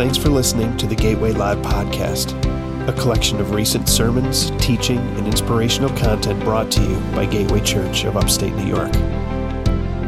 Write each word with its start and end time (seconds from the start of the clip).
Thanks 0.00 0.16
for 0.16 0.30
listening 0.30 0.74
to 0.78 0.86
the 0.86 0.94
Gateway 0.94 1.32
Live 1.32 1.58
podcast, 1.58 2.32
a 2.88 2.92
collection 2.94 3.38
of 3.38 3.50
recent 3.50 3.86
sermons, 3.86 4.50
teaching, 4.52 4.96
and 4.96 5.26
inspirational 5.26 5.90
content 5.90 6.40
brought 6.40 6.70
to 6.70 6.80
you 6.80 6.98
by 7.14 7.26
Gateway 7.26 7.60
Church 7.60 8.04
of 8.04 8.16
Upstate 8.16 8.54
New 8.54 8.64
York. 8.64 8.94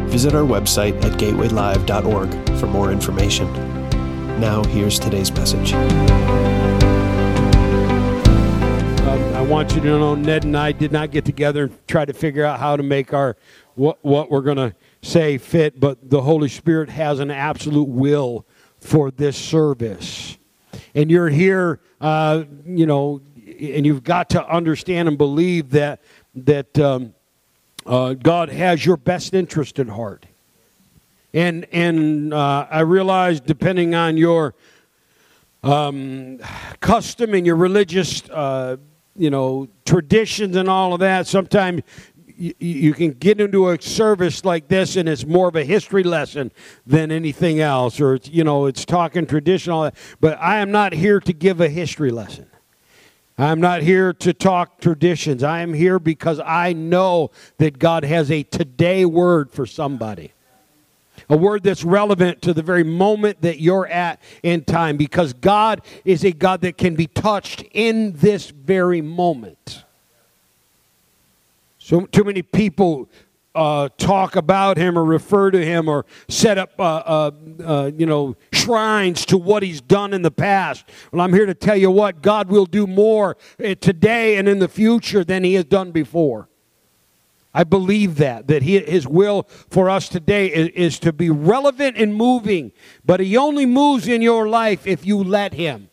Visit 0.09 0.35
our 0.35 0.45
website 0.45 0.95
at 1.05 1.21
gatewaylive.org 1.21 2.59
for 2.59 2.67
more 2.69 2.91
information. 2.91 3.53
Now, 4.41 4.65
here's 4.65 4.99
today's 4.99 5.31
message. 5.31 5.75
Um, 9.03 9.35
I 9.35 9.43
want 9.43 9.75
you 9.75 9.83
to 9.83 9.87
know 9.87 10.15
Ned 10.15 10.45
and 10.45 10.57
I 10.57 10.73
did 10.73 10.91
not 10.91 11.11
get 11.11 11.27
together 11.27 11.65
and 11.65 11.87
try 11.87 12.07
to 12.07 12.15
figure 12.15 12.47
out 12.47 12.59
how 12.59 12.79
to 12.79 12.83
make 12.83 13.13
our 13.13 13.37
what 13.75 13.99
what 14.03 14.31
we're 14.31 14.41
going 14.41 14.57
to 14.57 14.75
say 15.03 15.37
fit, 15.37 15.79
but 15.79 16.09
the 16.09 16.23
Holy 16.23 16.49
Spirit 16.49 16.89
has 16.89 17.21
an 17.21 17.31
absolute 17.31 17.89
will 17.89 18.47
for 18.83 19.11
this 19.11 19.37
service. 19.37 20.37
And 20.95 21.11
you're 21.11 21.29
here, 21.29 21.81
uh, 22.01 22.45
you 22.67 22.85
know, 22.85 23.23
and 23.37 23.87
you've 23.87 24.05
got 24.05 24.31
to 24.31 24.47
understand 24.47 25.09
and 25.09 25.17
believe 25.17 25.71
that 25.71 26.03
that 26.35 26.79
um, 26.79 27.15
uh, 27.87 28.15
God 28.15 28.49
has 28.49 28.85
your 28.85 28.97
best 28.97 29.35
interest 29.35 29.79
at 29.79 29.89
heart. 29.89 30.27
And 31.33 31.67
and 31.73 32.35
uh, 32.35 32.67
I 32.71 32.81
realize, 32.81 33.41
depending 33.41 33.95
on 33.95 34.17
your 34.17 34.55
um, 35.63 36.39
custom 36.81 37.35
and 37.35 37.47
your 37.47 37.57
religious, 37.57 38.29
uh, 38.31 38.77
you 39.17 39.31
know, 39.31 39.69
traditions 39.85 40.57
and 40.57 40.69
all 40.69 40.93
of 40.93 41.01
that, 41.01 41.27
sometimes 41.27 41.83
you, 42.43 42.55
you 42.59 42.93
can 42.93 43.13
get 43.13 43.41
into 43.41 43.71
a 43.71 43.81
service 43.81 44.45
like 44.45 44.67
this 44.67 44.97
and 44.97 45.09
it's 45.09 45.25
more 45.25 45.47
of 45.47 45.55
a 45.55 45.65
history 45.65 46.03
lesson 46.03 46.51
than 46.85 47.13
anything 47.13 47.61
else, 47.61 48.01
or 48.01 48.15
it's, 48.15 48.29
you 48.29 48.43
know, 48.43 48.67
it's 48.67 48.85
talking 48.85 49.27
traditional. 49.27 49.93
But 50.21 50.39
I 50.41 50.59
am 50.59 50.73
not 50.73 50.93
here 50.93 51.21
to 51.21 51.33
give 51.33 51.61
a 51.61 51.69
history 51.69 52.11
lesson. 52.11 52.47
I'm 53.39 53.61
not 53.61 53.83
here 53.83 54.13
to 54.15 54.33
talk 54.33 54.81
traditions. 54.81 55.45
I 55.45 55.61
am 55.61 55.73
here 55.73 56.01
because 56.01 56.41
I 56.45 56.73
know 56.73 57.31
that 57.59 57.79
God 57.79 58.05
has 58.05 58.31
a 58.31 58.43
today 58.43 59.05
word 59.05 59.51
for 59.51 59.65
somebody. 59.65 60.33
A 61.29 61.37
word 61.37 61.63
that's 61.63 61.85
relevant 61.85 62.43
to 62.43 62.53
the 62.53 62.63
very 62.63 62.83
moment 62.83 63.43
that 63.43 63.61
you're 63.61 63.87
at 63.87 64.21
in 64.43 64.65
time 64.65 64.97
because 64.97 65.33
God 65.33 65.83
is 66.05 66.25
a 66.25 66.33
God 66.33 66.63
that 66.63 66.77
can 66.77 66.97
be 66.97 67.07
touched 67.07 67.63
in 67.71 68.13
this 68.15 68.51
very 68.51 69.01
moment. 69.01 69.85
So 71.85 72.03
too 72.03 72.23
many 72.23 72.43
people 72.43 73.11
uh, 73.57 73.89
talk 73.99 74.37
about 74.37 74.77
him 74.77 74.97
or 74.97 75.05
refer 75.05 75.51
to 75.51 75.63
him 75.63 75.89
or 75.89 76.07
set 76.29 76.57
up, 76.57 76.79
uh, 76.79 76.83
uh, 76.83 77.31
uh, 77.65 77.91
you 77.97 78.07
know, 78.07 78.37
shrines 78.53 79.27
to 79.27 79.37
what 79.37 79.65
he's 79.65 79.81
done 79.81 80.15
in 80.15 80.23
the 80.23 80.31
past. 80.31 80.89
Well, 81.11 81.21
I'm 81.21 81.33
here 81.33 81.45
to 81.45 81.55
tell 81.55 81.77
you 81.77 81.91
what 81.91 82.23
God 82.23 82.51
will 82.51 82.67
do 82.67 82.87
more 82.87 83.37
uh, 83.59 83.75
today 83.75 84.37
and 84.37 84.49
in 84.49 84.61
the 84.61 84.69
future 84.69 85.25
than 85.25 85.43
he 85.43 85.55
has 85.55 85.65
done 85.65 85.91
before. 85.91 86.49
I 87.53 87.65
believe 87.65 88.15
that, 88.19 88.47
that 88.47 88.63
he, 88.63 88.79
his 88.79 89.09
will 89.09 89.43
for 89.69 89.91
us 89.91 90.09
today 90.09 90.53
is, 90.53 90.69
is 90.69 90.99
to 91.01 91.13
be 91.13 91.31
relevant 91.31 91.97
and 91.99 92.15
moving, 92.15 92.71
but 93.05 93.19
he 93.19 93.37
only 93.37 93.67
moves 93.67 94.07
in 94.07 94.23
your 94.23 94.49
life 94.49 94.87
if 94.87 95.05
you 95.05 95.19
let 95.19 95.53
him. 95.55 95.89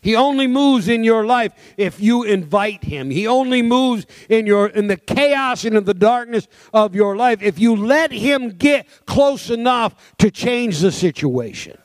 He 0.00 0.14
only 0.14 0.46
moves 0.46 0.88
in 0.88 1.02
your 1.02 1.26
life 1.26 1.52
if 1.76 2.00
you 2.00 2.22
invite 2.22 2.84
him. 2.84 3.10
He 3.10 3.26
only 3.26 3.60
moves 3.60 4.06
in 4.28 4.46
your 4.46 4.68
in 4.68 4.86
the 4.86 4.96
chaos 4.96 5.64
and 5.64 5.76
in 5.76 5.84
the 5.84 5.94
darkness 5.94 6.46
of 6.72 6.94
your 6.94 7.16
life 7.16 7.42
if 7.42 7.58
you 7.58 7.74
let 7.74 8.12
him 8.12 8.50
get 8.50 8.86
close 9.06 9.50
enough 9.50 10.16
to 10.18 10.30
change 10.30 10.78
the 10.78 10.92
situation. 10.92 11.76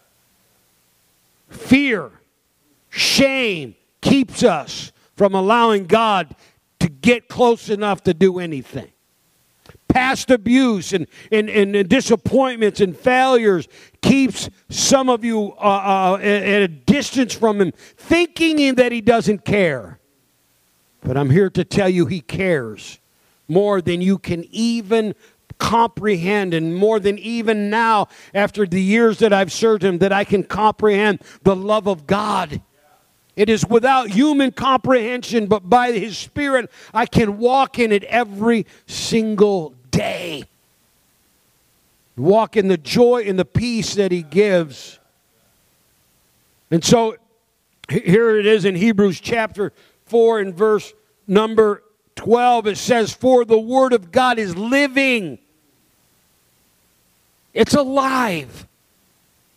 Fear, 1.49 2.11
shame 2.89 3.75
keeps 4.01 4.43
us 4.43 4.91
from 5.15 5.33
allowing 5.33 5.85
God 5.85 6.35
to 6.79 6.89
get 6.89 7.27
close 7.27 7.69
enough 7.69 8.03
to 8.03 8.13
do 8.13 8.39
anything 8.39 8.90
past 9.91 10.31
abuse 10.31 10.93
and, 10.93 11.05
and, 11.31 11.49
and 11.49 11.89
disappointments 11.89 12.79
and 12.79 12.95
failures 12.95 13.67
keeps 14.01 14.49
some 14.69 15.09
of 15.09 15.25
you 15.25 15.53
uh, 15.57 16.15
uh, 16.15 16.17
at 16.21 16.61
a 16.61 16.67
distance 16.67 17.33
from 17.33 17.59
him, 17.59 17.71
thinking 17.97 18.75
that 18.75 18.91
he 18.91 19.01
doesn't 19.01 19.43
care. 19.43 19.99
But 21.01 21.17
I'm 21.17 21.29
here 21.29 21.49
to 21.49 21.65
tell 21.65 21.89
you 21.89 22.05
he 22.05 22.21
cares 22.21 22.99
more 23.47 23.81
than 23.81 24.01
you 24.01 24.17
can 24.17 24.45
even 24.51 25.13
comprehend, 25.57 26.53
and 26.53 26.73
more 26.73 26.99
than 26.99 27.19
even 27.19 27.69
now, 27.69 28.07
after 28.33 28.65
the 28.65 28.81
years 28.81 29.19
that 29.19 29.33
I've 29.33 29.51
served 29.51 29.83
him, 29.83 29.99
that 29.99 30.13
I 30.13 30.23
can 30.23 30.43
comprehend 30.43 31.21
the 31.43 31.55
love 31.55 31.87
of 31.87 32.07
God. 32.07 32.61
It 33.35 33.49
is 33.49 33.65
without 33.65 34.09
human 34.09 34.51
comprehension, 34.51 35.47
but 35.47 35.69
by 35.69 35.91
His 35.91 36.17
Spirit, 36.17 36.69
I 36.93 37.05
can 37.05 37.37
walk 37.37 37.79
in 37.79 37.91
it 37.91 38.03
every 38.05 38.65
single 38.87 39.75
day. 39.91 40.45
Walk 42.17 42.57
in 42.57 42.67
the 42.67 42.77
joy 42.77 43.23
and 43.27 43.37
the 43.37 43.45
peace 43.45 43.95
that 43.95 44.11
He 44.11 44.23
gives. 44.23 44.99
And 46.69 46.83
so 46.83 47.17
here 47.89 48.37
it 48.37 48.45
is 48.45 48.65
in 48.65 48.75
Hebrews 48.75 49.19
chapter 49.19 49.73
4 50.05 50.39
and 50.39 50.55
verse 50.55 50.93
number 51.27 51.83
12. 52.15 52.67
It 52.67 52.77
says, 52.77 53.13
For 53.13 53.45
the 53.45 53.59
Word 53.59 53.93
of 53.93 54.11
God 54.11 54.39
is 54.39 54.55
living, 54.55 55.39
it's 57.53 57.73
alive. 57.73 58.67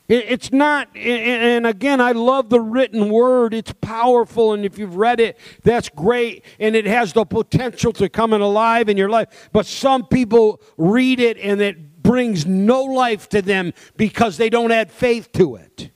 It's 0.07 0.53
not, 0.53 0.95
and 0.95 1.67
again, 1.67 1.99
I 1.99 2.13
love 2.13 2.51
the 2.51 2.61
written 2.61 3.09
word. 3.09 3.55
It's 3.55 3.73
powerful, 3.73 4.53
and 4.53 4.63
if 4.63 4.79
you've 4.79 4.97
read 4.97 5.19
it, 5.19 5.39
that's 5.63 5.89
great, 5.89 6.45
and 6.61 6.77
it 6.77 6.85
has 6.85 7.15
the 7.15 7.25
potential 7.25 7.91
to 7.95 8.11
come 8.11 8.35
alive 8.35 8.91
in 8.91 8.99
your 8.99 9.09
life. 9.09 9.49
But 9.51 9.65
some 9.65 10.07
people 10.07 10.61
read 10.77 11.21
it, 11.21 11.39
and 11.39 11.63
it 11.63 12.03
brings 12.03 12.45
no 12.45 12.83
life 12.83 13.31
to 13.31 13.41
them 13.41 13.73
because 13.97 14.37
they 14.37 14.51
don't 14.51 14.71
add 14.73 14.93
faith 14.93 15.33
to 15.33 15.57
it. 15.57 15.89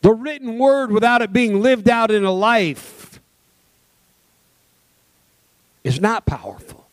The 0.00 0.14
written 0.14 0.58
word, 0.58 0.90
without 0.90 1.20
it 1.20 1.34
being 1.34 1.60
lived 1.60 1.88
out 1.88 2.10
in 2.10 2.24
a 2.24 2.32
life, 2.32 3.20
is 5.82 6.00
not 6.00 6.24
powerful. 6.24 6.83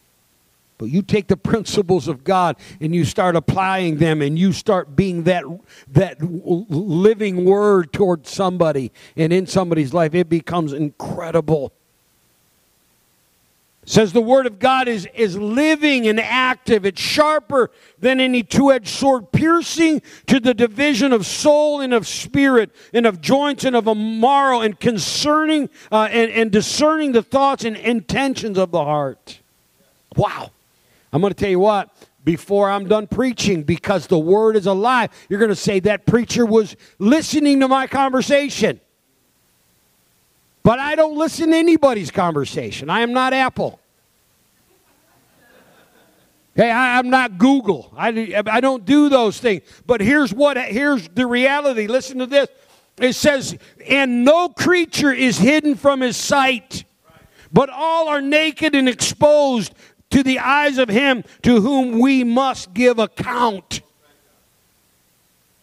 But 0.81 0.89
you 0.89 1.03
take 1.03 1.27
the 1.27 1.37
principles 1.37 2.07
of 2.07 2.23
God 2.23 2.55
and 2.79 2.95
you 2.95 3.05
start 3.05 3.35
applying 3.35 3.97
them 3.97 4.19
and 4.23 4.37
you 4.37 4.51
start 4.51 4.95
being 4.95 5.25
that, 5.25 5.43
that 5.89 6.19
living 6.19 7.45
word 7.45 7.93
toward 7.93 8.25
somebody 8.25 8.91
and 9.15 9.31
in 9.31 9.45
somebody's 9.45 9.93
life, 9.93 10.15
it 10.15 10.27
becomes 10.27 10.73
incredible. 10.73 11.71
It 13.83 13.89
says 13.89 14.11
the 14.11 14.21
word 14.21 14.47
of 14.47 14.57
God 14.57 14.87
is, 14.87 15.07
is 15.13 15.37
living 15.37 16.07
and 16.07 16.19
active. 16.19 16.83
It's 16.83 16.99
sharper 16.99 17.69
than 17.99 18.19
any 18.19 18.41
two 18.41 18.71
edged 18.71 18.87
sword, 18.87 19.31
piercing 19.31 20.01
to 20.25 20.39
the 20.39 20.55
division 20.55 21.13
of 21.13 21.27
soul 21.27 21.79
and 21.79 21.93
of 21.93 22.07
spirit, 22.07 22.71
and 22.91 23.05
of 23.05 23.21
joints 23.21 23.65
and 23.65 23.75
of 23.75 23.85
a 23.85 23.93
marrow, 23.93 24.61
and 24.61 24.79
concerning 24.79 25.69
uh, 25.91 26.07
and, 26.09 26.31
and 26.31 26.51
discerning 26.51 27.11
the 27.11 27.21
thoughts 27.21 27.65
and 27.65 27.77
intentions 27.77 28.57
of 28.57 28.71
the 28.71 28.83
heart. 28.83 29.41
Wow. 30.15 30.49
I'm 31.13 31.21
going 31.21 31.33
to 31.33 31.39
tell 31.39 31.49
you 31.49 31.59
what, 31.59 31.89
before 32.23 32.69
I'm 32.69 32.87
done 32.87 33.07
preaching, 33.07 33.63
because 33.63 34.07
the 34.07 34.19
word 34.19 34.55
is 34.55 34.65
alive, 34.65 35.09
you're 35.27 35.39
going 35.39 35.49
to 35.49 35.55
say 35.55 35.79
that 35.81 36.05
preacher 36.05 36.45
was 36.45 36.75
listening 36.99 37.59
to 37.61 37.67
my 37.67 37.87
conversation. 37.87 38.79
But 40.63 40.79
I 40.79 40.95
don't 40.95 41.17
listen 41.17 41.49
to 41.49 41.57
anybody's 41.57 42.11
conversation. 42.11 42.89
I 42.89 43.01
am 43.01 43.13
not 43.13 43.33
Apple. 43.33 43.79
Hey, 46.53 46.69
I, 46.69 46.99
am 46.99 47.09
not 47.09 47.37
Google. 47.37 47.91
I, 47.95 48.43
I 48.45 48.59
don't 48.59 48.85
do 48.85 49.09
those 49.09 49.39
things. 49.39 49.63
But 49.85 50.01
here's 50.01 50.33
what 50.33 50.57
here's 50.57 51.07
the 51.09 51.25
reality. 51.25 51.87
Listen 51.87 52.19
to 52.19 52.25
this. 52.25 52.49
It 52.97 53.13
says, 53.13 53.57
and 53.87 54.25
no 54.25 54.49
creature 54.49 55.13
is 55.13 55.37
hidden 55.37 55.75
from 55.75 56.01
his 56.01 56.17
sight, 56.17 56.83
but 57.51 57.69
all 57.69 58.09
are 58.09 58.21
naked 58.21 58.75
and 58.75 58.89
exposed 58.89 59.73
to 60.11 60.23
the 60.23 60.39
eyes 60.39 60.77
of 60.77 60.89
him 60.89 61.23
to 61.43 61.61
whom 61.61 61.99
we 61.99 62.23
must 62.23 62.73
give 62.73 62.99
account. 62.99 63.81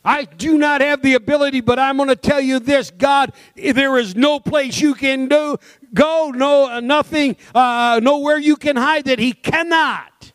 I 0.05 0.25
do 0.25 0.56
not 0.56 0.81
have 0.81 1.03
the 1.03 1.15
ability, 1.15 1.61
but 1.61 1.79
I'm 1.79 1.97
going 1.97 2.09
to 2.09 2.17
tell 2.17 2.41
you 2.41 2.59
this 2.59 2.91
God, 2.91 3.33
there 3.55 3.99
is 3.99 4.17
no 4.17 4.41
place 4.41 4.81
you 4.81 4.95
can 4.95 5.29
do, 5.29 5.59
go, 5.93 6.33
no, 6.35 6.81
nothing, 6.81 7.37
uh, 7.55 8.00
nowhere 8.03 8.39
you 8.39 8.56
can 8.56 8.77
hide 8.77 9.05
that 9.05 9.19
He 9.19 9.33
cannot 9.33 10.33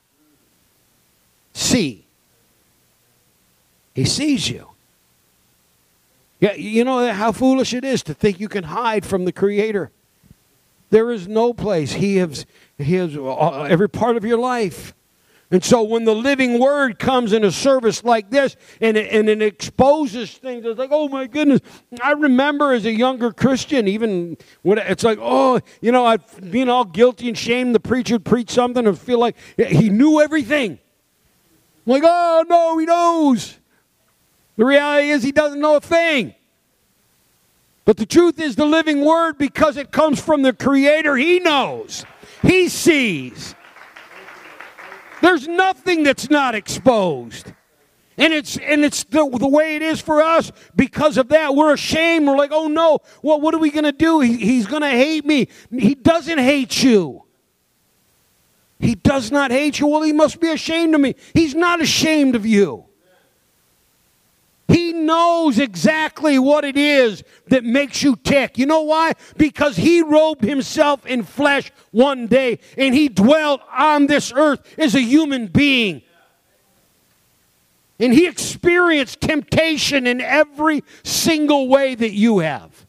see. 1.53 2.05
He 3.95 4.05
sees 4.05 4.49
you. 4.49 4.69
Yeah, 6.39 6.53
you 6.53 6.83
know 6.83 7.11
how 7.13 7.31
foolish 7.31 7.73
it 7.73 7.85
is 7.85 8.03
to 8.03 8.13
think 8.13 8.39
you 8.39 8.49
can 8.49 8.65
hide 8.65 9.05
from 9.05 9.25
the 9.25 9.31
Creator. 9.31 9.91
There 10.93 11.11
is 11.11 11.27
no 11.27 11.55
place 11.55 11.93
He 11.93 12.17
has, 12.17 12.45
he 12.77 12.93
has 12.93 13.17
uh, 13.17 13.63
every 13.63 13.89
part 13.89 14.15
of 14.15 14.23
your 14.23 14.37
life. 14.37 14.93
And 15.49 15.63
so 15.63 15.81
when 15.81 16.03
the 16.03 16.13
living 16.13 16.59
word 16.59 16.99
comes 16.99 17.33
in 17.33 17.43
a 17.43 17.51
service 17.51 18.03
like 18.03 18.29
this 18.29 18.55
and 18.79 18.95
it, 18.95 19.11
and 19.11 19.27
it 19.27 19.41
exposes 19.41 20.33
things, 20.37 20.63
it's 20.63 20.77
like, 20.77 20.91
oh 20.91 21.07
my 21.07 21.25
goodness. 21.25 21.61
I 21.99 22.11
remember 22.11 22.73
as 22.73 22.85
a 22.85 22.91
younger 22.91 23.31
Christian, 23.31 23.87
even 23.87 24.37
when 24.61 24.77
it's 24.77 25.03
like, 25.03 25.17
oh, 25.19 25.61
you 25.81 25.91
know, 25.91 26.05
I've 26.05 26.51
been 26.51 26.69
all 26.69 26.85
guilty 26.85 27.27
and 27.27 27.35
shamed. 27.35 27.73
The 27.73 27.79
preacher 27.79 28.13
would 28.13 28.25
preach 28.25 28.51
something 28.51 28.85
and 28.85 28.97
feel 28.97 29.17
like 29.17 29.35
he 29.57 29.89
knew 29.89 30.21
everything. 30.21 30.77
I'm 31.87 31.91
like, 31.91 32.03
oh 32.05 32.45
no, 32.47 32.77
he 32.77 32.85
knows. 32.85 33.57
The 34.57 34.65
reality 34.65 35.09
is 35.09 35.23
he 35.23 35.31
doesn't 35.31 35.59
know 35.59 35.77
a 35.77 35.81
thing. 35.81 36.35
But 37.85 37.97
the 37.97 38.05
truth 38.05 38.39
is, 38.39 38.55
the 38.55 38.65
living 38.65 39.03
word, 39.03 39.37
because 39.37 39.75
it 39.77 39.91
comes 39.91 40.21
from 40.21 40.41
the 40.41 40.53
Creator, 40.53 41.17
he 41.17 41.39
knows, 41.39 42.05
he 42.41 42.69
sees. 42.69 43.55
There's 45.21 45.47
nothing 45.47 46.03
that's 46.03 46.29
not 46.29 46.55
exposed. 46.55 47.53
And 48.17 48.31
it's 48.31 48.57
and 48.57 48.85
it's 48.85 49.05
the, 49.05 49.27
the 49.27 49.47
way 49.47 49.75
it 49.75 49.81
is 49.81 49.99
for 49.99 50.21
us 50.21 50.51
because 50.75 51.17
of 51.17 51.29
that. 51.29 51.55
We're 51.55 51.73
ashamed. 51.73 52.27
We're 52.27 52.37
like, 52.37 52.51
oh 52.53 52.67
no, 52.67 52.99
well, 53.23 53.41
what 53.41 53.55
are 53.55 53.59
we 53.59 53.71
going 53.71 53.85
to 53.85 53.91
do? 53.91 54.19
He, 54.19 54.37
he's 54.37 54.67
going 54.67 54.83
to 54.83 54.89
hate 54.89 55.25
me. 55.25 55.47
He 55.71 55.95
doesn't 55.95 56.37
hate 56.37 56.83
you. 56.83 57.23
He 58.79 58.95
does 58.95 59.31
not 59.31 59.49
hate 59.49 59.79
you. 59.79 59.87
Well, 59.87 60.01
he 60.01 60.11
must 60.11 60.39
be 60.39 60.49
ashamed 60.49 60.93
of 60.93 61.01
me. 61.01 61.15
He's 61.33 61.55
not 61.55 61.81
ashamed 61.81 62.35
of 62.35 62.45
you. 62.45 62.85
He 64.67 64.93
knows 64.93 65.59
exactly 65.59 66.39
what 66.39 66.63
it 66.63 66.77
is 66.77 67.23
that 67.47 67.63
makes 67.63 68.01
you 68.01 68.15
tick. 68.15 68.57
You 68.57 68.65
know 68.65 68.81
why? 68.81 69.13
Because 69.37 69.75
he 69.75 70.01
robed 70.01 70.43
himself 70.43 71.05
in 71.05 71.23
flesh 71.23 71.71
one 71.91 72.27
day 72.27 72.59
and 72.77 72.95
he 72.95 73.09
dwelt 73.09 73.61
on 73.71 74.07
this 74.07 74.31
earth 74.33 74.61
as 74.79 74.95
a 74.95 75.01
human 75.01 75.47
being. 75.47 76.01
And 77.99 78.13
he 78.13 78.27
experienced 78.27 79.21
temptation 79.21 80.07
in 80.07 80.19
every 80.19 80.83
single 81.03 81.67
way 81.67 81.95
that 81.95 82.11
you 82.11 82.39
have. 82.39 82.85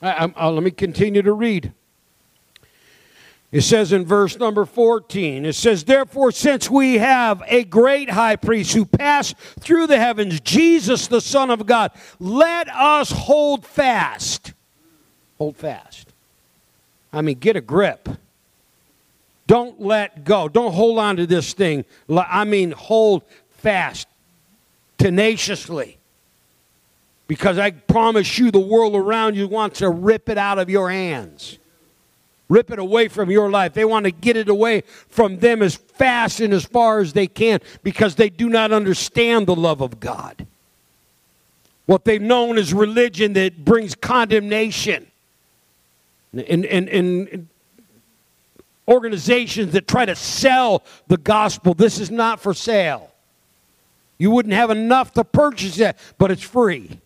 I, 0.00 0.10
I, 0.10 0.46
uh, 0.46 0.50
let 0.50 0.62
me 0.62 0.70
continue 0.70 1.22
to 1.22 1.32
read. 1.32 1.72
It 3.54 3.62
says 3.62 3.92
in 3.92 4.04
verse 4.04 4.36
number 4.36 4.64
14, 4.64 5.46
it 5.46 5.52
says, 5.52 5.84
Therefore, 5.84 6.32
since 6.32 6.68
we 6.68 6.98
have 6.98 7.40
a 7.46 7.62
great 7.62 8.10
high 8.10 8.34
priest 8.34 8.74
who 8.74 8.84
passed 8.84 9.36
through 9.60 9.86
the 9.86 9.96
heavens, 9.96 10.40
Jesus, 10.40 11.06
the 11.06 11.20
Son 11.20 11.52
of 11.52 11.64
God, 11.64 11.92
let 12.18 12.68
us 12.68 13.12
hold 13.12 13.64
fast. 13.64 14.54
Hold 15.38 15.56
fast. 15.56 16.08
I 17.12 17.22
mean, 17.22 17.38
get 17.38 17.54
a 17.54 17.60
grip. 17.60 18.08
Don't 19.46 19.80
let 19.80 20.24
go. 20.24 20.48
Don't 20.48 20.72
hold 20.72 20.98
on 20.98 21.16
to 21.18 21.24
this 21.24 21.52
thing. 21.52 21.84
I 22.10 22.42
mean, 22.42 22.72
hold 22.72 23.22
fast, 23.58 24.08
tenaciously. 24.98 25.98
Because 27.28 27.58
I 27.58 27.70
promise 27.70 28.36
you, 28.36 28.50
the 28.50 28.58
world 28.58 28.96
around 28.96 29.36
you 29.36 29.46
wants 29.46 29.78
to 29.78 29.90
rip 29.90 30.28
it 30.28 30.38
out 30.38 30.58
of 30.58 30.68
your 30.68 30.90
hands 30.90 31.60
rip 32.48 32.70
it 32.70 32.78
away 32.78 33.08
from 33.08 33.30
your 33.30 33.50
life. 33.50 33.74
They 33.74 33.84
want 33.84 34.04
to 34.04 34.10
get 34.10 34.36
it 34.36 34.48
away 34.48 34.82
from 35.08 35.38
them 35.38 35.62
as 35.62 35.76
fast 35.76 36.40
and 36.40 36.52
as 36.52 36.64
far 36.64 37.00
as 37.00 37.12
they 37.12 37.26
can 37.26 37.60
because 37.82 38.14
they 38.14 38.28
do 38.28 38.48
not 38.48 38.72
understand 38.72 39.46
the 39.46 39.56
love 39.56 39.80
of 39.80 40.00
God. 40.00 40.46
What 41.86 42.04
they've 42.04 42.22
known 42.22 42.58
is 42.58 42.72
religion 42.72 43.34
that 43.34 43.64
brings 43.64 43.94
condemnation. 43.94 45.06
And, 46.32 46.64
and, 46.66 46.88
and 46.88 47.48
organizations 48.88 49.72
that 49.72 49.86
try 49.86 50.04
to 50.04 50.16
sell 50.16 50.82
the 51.06 51.16
gospel, 51.16 51.74
this 51.74 52.00
is 52.00 52.10
not 52.10 52.40
for 52.40 52.54
sale. 52.54 53.10
You 54.18 54.30
wouldn't 54.30 54.54
have 54.54 54.70
enough 54.70 55.12
to 55.14 55.24
purchase 55.24 55.78
it, 55.78 55.96
but 56.18 56.30
it's 56.30 56.42
free. 56.42 57.00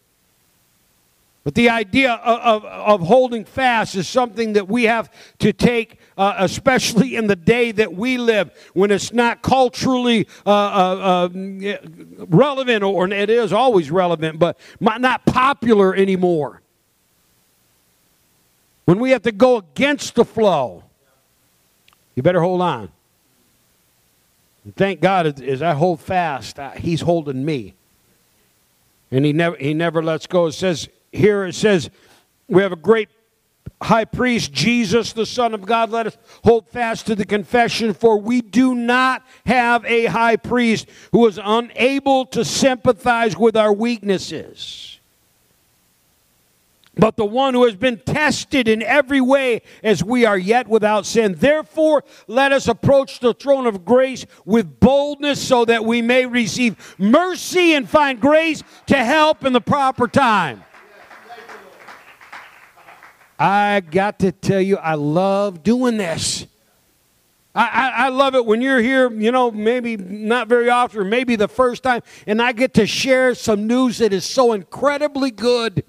But 1.48 1.54
the 1.54 1.70
idea 1.70 2.12
of, 2.12 2.62
of, 2.62 2.64
of, 2.66 3.00
holding 3.06 3.46
fast 3.46 3.94
is 3.94 4.06
something 4.06 4.52
that 4.52 4.68
we 4.68 4.84
have 4.84 5.10
to 5.38 5.50
take, 5.50 5.98
uh, 6.18 6.34
especially 6.36 7.16
in 7.16 7.26
the 7.26 7.36
day 7.36 7.72
that 7.72 7.94
we 7.94 8.18
live, 8.18 8.50
when 8.74 8.90
it's 8.90 9.14
not 9.14 9.40
culturally 9.40 10.28
uh, 10.44 10.50
uh, 10.50 11.28
uh 11.32 11.76
relevant, 12.28 12.82
or 12.84 13.08
it 13.08 13.30
is 13.30 13.54
always 13.54 13.90
relevant, 13.90 14.38
but 14.38 14.58
not 14.78 15.24
popular 15.24 15.94
anymore. 15.94 16.60
When 18.84 18.98
we 18.98 19.12
have 19.12 19.22
to 19.22 19.32
go 19.32 19.56
against 19.56 20.16
the 20.16 20.26
flow, 20.26 20.84
you 22.14 22.22
better 22.22 22.42
hold 22.42 22.60
on. 22.60 22.90
And 24.64 24.76
thank 24.76 25.00
God 25.00 25.40
as 25.40 25.62
I 25.62 25.72
hold 25.72 26.00
fast, 26.00 26.58
He's 26.76 27.00
holding 27.00 27.42
me. 27.42 27.74
And 29.10 29.24
he 29.24 29.32
never, 29.32 29.56
he 29.56 29.72
never 29.72 30.02
lets 30.02 30.26
go. 30.26 30.44
It 30.44 30.52
says 30.52 30.90
here 31.12 31.44
it 31.44 31.54
says, 31.54 31.90
we 32.48 32.62
have 32.62 32.72
a 32.72 32.76
great 32.76 33.08
high 33.80 34.04
priest, 34.04 34.52
Jesus, 34.52 35.12
the 35.12 35.26
Son 35.26 35.54
of 35.54 35.64
God. 35.64 35.90
Let 35.90 36.06
us 36.06 36.18
hold 36.44 36.68
fast 36.68 37.06
to 37.06 37.14
the 37.14 37.24
confession, 37.24 37.94
for 37.94 38.18
we 38.18 38.40
do 38.40 38.74
not 38.74 39.24
have 39.46 39.84
a 39.84 40.06
high 40.06 40.36
priest 40.36 40.88
who 41.12 41.26
is 41.26 41.38
unable 41.42 42.26
to 42.26 42.44
sympathize 42.44 43.36
with 43.36 43.56
our 43.56 43.72
weaknesses 43.72 44.98
but 46.98 47.16
the 47.16 47.24
one 47.24 47.54
who 47.54 47.64
has 47.64 47.76
been 47.76 47.98
tested 47.98 48.66
in 48.66 48.82
every 48.82 49.20
way 49.20 49.62
as 49.82 50.02
we 50.02 50.24
are 50.24 50.36
yet 50.36 50.66
without 50.66 51.06
sin. 51.06 51.36
Therefore, 51.38 52.02
let 52.26 52.50
us 52.50 52.66
approach 52.66 53.20
the 53.20 53.32
throne 53.32 53.66
of 53.66 53.84
grace 53.84 54.26
with 54.44 54.80
boldness 54.80 55.40
so 55.40 55.64
that 55.64 55.84
we 55.84 56.02
may 56.02 56.26
receive 56.26 56.96
mercy 56.98 57.74
and 57.74 57.88
find 57.88 58.20
grace 58.20 58.62
to 58.86 58.96
help 58.96 59.44
in 59.44 59.52
the 59.52 59.60
proper 59.60 60.08
time. 60.08 60.64
I 63.38 63.80
got 63.80 64.18
to 64.20 64.32
tell 64.32 64.60
you, 64.60 64.76
I 64.76 64.94
love 64.94 65.62
doing 65.62 65.96
this. 65.96 66.46
I, 67.54 67.66
I, 67.66 68.06
I, 68.06 68.08
love 68.08 68.34
it 68.34 68.44
when 68.44 68.60
you're 68.60 68.80
here, 68.80 69.10
you 69.10 69.32
know, 69.32 69.50
maybe 69.50 69.96
not 69.96 70.48
very 70.48 70.68
often, 70.68 71.00
or 71.00 71.04
maybe 71.04 71.34
the 71.34 71.48
first 71.48 71.82
time, 71.82 72.02
and 72.26 72.42
I 72.42 72.52
get 72.52 72.74
to 72.74 72.86
share 72.86 73.34
some 73.34 73.66
news 73.66 73.98
that 73.98 74.12
is 74.12 74.24
so 74.24 74.52
incredibly 74.52 75.30
good. 75.30 75.84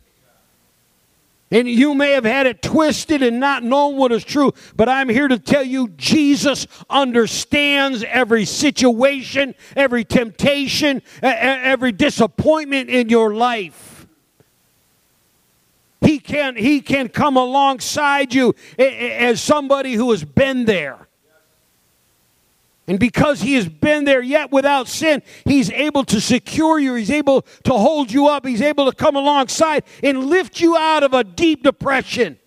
And 1.51 1.67
you 1.67 1.95
may 1.95 2.11
have 2.11 2.25
had 2.25 2.45
it 2.45 2.61
twisted 2.61 3.23
and 3.23 3.39
not 3.39 3.63
known 3.63 3.97
what 3.97 4.11
is 4.11 4.23
true, 4.23 4.53
but 4.75 4.87
I'm 4.87 5.09
here 5.09 5.27
to 5.27 5.39
tell 5.39 5.63
you 5.63 5.89
Jesus 5.89 6.67
understands 6.89 8.03
every 8.03 8.45
situation, 8.45 9.55
every 9.75 10.05
temptation, 10.05 11.01
every 11.23 11.91
disappointment 11.91 12.89
in 12.89 13.09
your 13.09 13.33
life. 13.33 13.88
He 16.09 16.17
can, 16.17 16.55
he 16.55 16.81
can 16.81 17.07
come 17.07 17.37
alongside 17.37 18.33
you 18.33 18.55
as 18.79 19.39
somebody 19.39 19.93
who 19.93 20.09
has 20.09 20.23
been 20.23 20.65
there. 20.65 21.07
And 22.87 22.99
because 22.99 23.41
he 23.41 23.53
has 23.53 23.69
been 23.69 24.05
there 24.05 24.23
yet 24.23 24.51
without 24.51 24.87
sin, 24.87 25.21
he's 25.45 25.69
able 25.69 26.03
to 26.05 26.19
secure 26.19 26.79
you. 26.79 26.95
He's 26.95 27.11
able 27.11 27.43
to 27.63 27.73
hold 27.73 28.11
you 28.11 28.27
up. 28.27 28.43
He's 28.43 28.63
able 28.63 28.89
to 28.89 28.97
come 28.97 29.15
alongside 29.15 29.83
and 30.01 30.25
lift 30.25 30.59
you 30.59 30.75
out 30.75 31.03
of 31.03 31.13
a 31.13 31.23
deep 31.23 31.61
depression. 31.61 32.39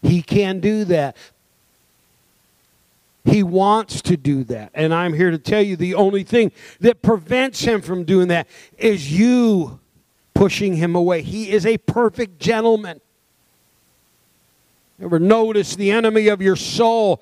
He 0.00 0.22
can 0.22 0.60
do 0.60 0.84
that. 0.84 1.14
He 3.26 3.42
wants 3.42 4.00
to 4.00 4.16
do 4.16 4.44
that. 4.44 4.70
And 4.72 4.94
I'm 4.94 5.12
here 5.12 5.30
to 5.30 5.38
tell 5.38 5.60
you 5.60 5.76
the 5.76 5.94
only 5.94 6.22
thing 6.22 6.52
that 6.80 7.02
prevents 7.02 7.60
him 7.60 7.82
from 7.82 8.04
doing 8.04 8.28
that 8.28 8.48
is 8.78 9.12
you 9.12 9.80
pushing 10.38 10.76
him 10.76 10.94
away. 10.94 11.20
He 11.20 11.50
is 11.50 11.66
a 11.66 11.78
perfect 11.78 12.38
gentleman. 12.38 13.00
Ever 15.02 15.18
notice 15.18 15.74
the 15.74 15.90
enemy 15.90 16.28
of 16.28 16.40
your 16.40 16.54
soul? 16.54 17.20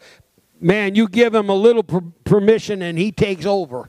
Man, 0.61 0.95
you 0.95 1.09
give 1.09 1.35
him 1.35 1.49
a 1.49 1.55
little 1.55 1.83
per- 1.83 2.03
permission 2.25 2.83
and 2.83 2.99
he 2.99 3.11
takes 3.11 3.47
over. 3.47 3.89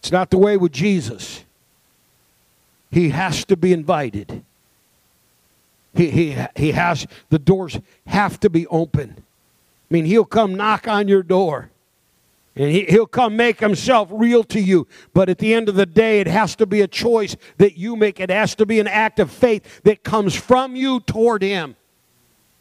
It's 0.00 0.12
not 0.12 0.28
the 0.28 0.36
way 0.36 0.58
with 0.58 0.72
Jesus. 0.72 1.46
He 2.90 3.08
has 3.08 3.46
to 3.46 3.56
be 3.56 3.72
invited. 3.72 4.44
He, 5.94 6.10
he, 6.10 6.36
he 6.56 6.72
has, 6.72 7.06
the 7.30 7.38
doors 7.38 7.80
have 8.06 8.38
to 8.40 8.50
be 8.50 8.66
open. 8.66 9.14
I 9.16 9.94
mean, 9.94 10.04
he'll 10.04 10.26
come 10.26 10.56
knock 10.56 10.86
on 10.86 11.08
your 11.08 11.22
door. 11.22 11.70
And 12.56 12.70
he, 12.70 12.86
will 12.96 13.06
come 13.06 13.36
make 13.36 13.60
himself 13.60 14.08
real 14.12 14.44
to 14.44 14.60
you. 14.60 14.86
But 15.12 15.28
at 15.28 15.38
the 15.38 15.54
end 15.54 15.68
of 15.68 15.74
the 15.74 15.86
day, 15.86 16.20
it 16.20 16.28
has 16.28 16.54
to 16.56 16.66
be 16.66 16.82
a 16.82 16.86
choice 16.86 17.36
that 17.58 17.76
you 17.76 17.96
make. 17.96 18.20
It 18.20 18.30
has 18.30 18.54
to 18.56 18.66
be 18.66 18.78
an 18.78 18.86
act 18.86 19.18
of 19.18 19.30
faith 19.30 19.82
that 19.82 20.04
comes 20.04 20.34
from 20.34 20.76
you 20.76 21.00
toward 21.00 21.42
him. 21.42 21.74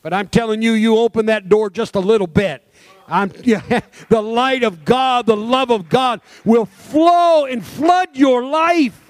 But 0.02 0.14
I'm 0.14 0.28
telling 0.28 0.62
you, 0.62 0.74
you 0.74 0.98
open 0.98 1.28
that 1.28 1.48
door 1.48 1.70
just 1.70 1.96
a 1.96 2.00
little 2.00 2.28
bit. 2.28 2.68
I'm, 3.08 3.32
yeah, 3.44 3.82
the 4.10 4.22
light 4.22 4.64
of 4.64 4.84
God, 4.84 5.26
the 5.28 5.38
love 5.38 5.70
of 5.70 5.90
God 5.90 6.22
will 6.44 6.66
flow 6.66 7.46
and 7.46 7.66
flood 7.66 8.10
your 8.14 8.44
life. 8.44 9.03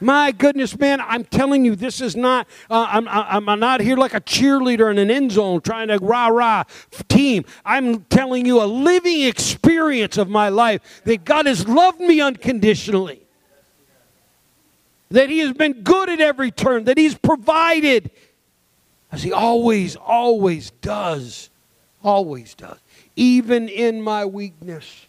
My 0.00 0.32
goodness, 0.32 0.78
man, 0.78 1.00
I'm 1.02 1.24
telling 1.24 1.64
you, 1.64 1.76
this 1.76 2.00
is 2.00 2.16
not, 2.16 2.48
uh, 2.70 2.86
I'm, 2.88 3.06
I'm, 3.06 3.60
not 3.60 3.80
here 3.82 3.96
like 3.96 4.14
a 4.14 4.20
cheerleader 4.20 4.90
in 4.90 4.96
an 4.96 5.10
end 5.10 5.32
zone 5.32 5.60
trying 5.60 5.88
to 5.88 5.98
rah 5.98 6.28
rah 6.28 6.64
team. 7.08 7.44
I'm 7.66 8.04
telling 8.04 8.46
you 8.46 8.62
a 8.62 8.64
living 8.64 9.22
experience 9.22 10.16
of 10.16 10.30
my 10.30 10.48
life 10.48 11.02
that 11.04 11.24
God 11.24 11.44
has 11.44 11.68
loved 11.68 12.00
me 12.00 12.20
unconditionally, 12.20 13.20
that 15.10 15.28
He 15.28 15.40
has 15.40 15.52
been 15.52 15.82
good 15.82 16.08
at 16.08 16.20
every 16.20 16.50
turn, 16.50 16.84
that 16.84 16.96
He's 16.96 17.14
provided, 17.14 18.10
as 19.12 19.22
He 19.22 19.32
always, 19.32 19.96
always 19.96 20.70
does. 20.80 21.50
Always 22.02 22.54
does. 22.54 22.78
Even 23.16 23.68
in 23.68 24.00
my 24.00 24.24
weakness, 24.24 25.06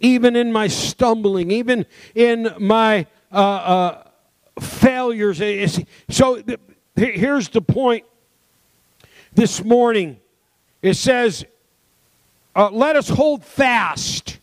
even 0.00 0.34
in 0.34 0.50
my 0.52 0.66
stumbling, 0.66 1.52
even 1.52 1.86
in 2.16 2.52
my 2.58 3.06
uh, 3.32 3.36
uh, 3.36 4.02
failures. 4.60 5.38
So 6.08 6.42
here's 6.96 7.48
the 7.48 7.62
point 7.62 8.04
this 9.32 9.64
morning 9.64 10.18
it 10.82 10.94
says, 10.94 11.44
uh, 12.56 12.70
Let 12.70 12.96
us 12.96 13.08
hold 13.08 13.44
fast. 13.44 14.38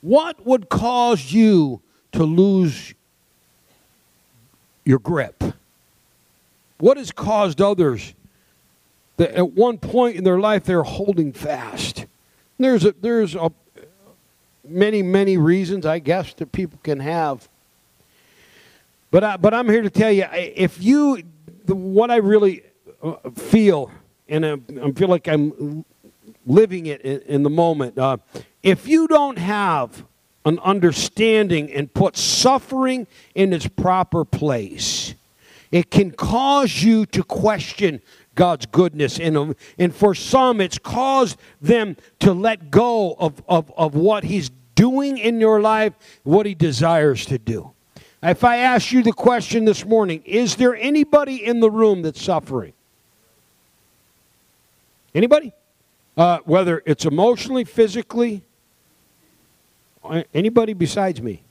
What 0.00 0.44
would 0.44 0.68
cause 0.68 1.32
you 1.32 1.80
to 2.12 2.24
lose 2.24 2.92
your 4.84 4.98
grip? 4.98 5.42
What 6.78 6.98
has 6.98 7.10
caused 7.10 7.62
others 7.62 8.12
that 9.16 9.30
at 9.30 9.52
one 9.52 9.78
point 9.78 10.16
in 10.16 10.24
their 10.24 10.38
life 10.38 10.64
they're 10.64 10.82
holding 10.82 11.32
fast? 11.32 12.04
There's 12.58 12.84
a, 12.84 12.94
there's 13.00 13.34
a, 13.34 13.50
many, 14.64 15.02
many 15.02 15.36
reasons, 15.36 15.86
I 15.86 15.98
guess, 15.98 16.34
that 16.34 16.52
people 16.52 16.78
can 16.82 17.00
have. 17.00 17.48
But, 19.10 19.24
I, 19.24 19.36
but 19.36 19.54
I'm 19.54 19.68
here 19.68 19.82
to 19.82 19.90
tell 19.90 20.10
you 20.10 20.26
if 20.32 20.82
you, 20.82 21.22
the, 21.64 21.74
what 21.74 22.10
I 22.10 22.16
really 22.16 22.62
uh, 23.02 23.14
feel, 23.34 23.90
and 24.28 24.44
I, 24.44 24.52
I, 24.82 24.90
feel 24.92 25.08
like 25.08 25.28
I'm 25.28 25.84
living 26.46 26.86
it 26.86 27.00
in, 27.02 27.20
in 27.20 27.42
the 27.42 27.50
moment, 27.50 27.98
uh, 27.98 28.16
if 28.62 28.88
you 28.88 29.06
don't 29.06 29.38
have 29.38 30.04
an 30.44 30.58
understanding 30.60 31.70
and 31.72 31.92
put 31.92 32.16
suffering 32.16 33.06
in 33.34 33.52
its 33.52 33.66
proper 33.66 34.24
place, 34.24 35.14
it 35.70 35.90
can 35.90 36.10
cause 36.10 36.82
you 36.82 37.06
to 37.06 37.22
question 37.22 38.00
God's 38.34 38.66
goodness 38.66 39.18
in 39.18 39.34
them. 39.34 39.56
And 39.78 39.94
for 39.94 40.14
some, 40.14 40.60
it's 40.60 40.78
caused 40.78 41.38
them 41.60 41.96
to 42.20 42.32
let 42.32 42.70
go 42.70 43.14
of, 43.14 43.42
of, 43.48 43.72
of 43.76 43.94
what 43.94 44.24
He's 44.24 44.50
doing 44.74 45.18
in 45.18 45.40
your 45.40 45.60
life, 45.60 45.94
what 46.22 46.46
He 46.46 46.54
desires 46.54 47.26
to 47.26 47.38
do. 47.38 47.72
If 48.22 48.42
I 48.42 48.56
ask 48.58 48.90
you 48.90 49.02
the 49.02 49.12
question 49.12 49.64
this 49.64 49.84
morning, 49.84 50.22
is 50.24 50.56
there 50.56 50.74
anybody 50.74 51.44
in 51.44 51.60
the 51.60 51.70
room 51.70 52.02
that's 52.02 52.22
suffering? 52.22 52.72
Anybody? 55.14 55.52
Uh, 56.16 56.38
whether 56.44 56.82
it's 56.86 57.04
emotionally, 57.04 57.64
physically, 57.64 58.42
anybody 60.32 60.72
besides 60.72 61.20
me. 61.20 61.42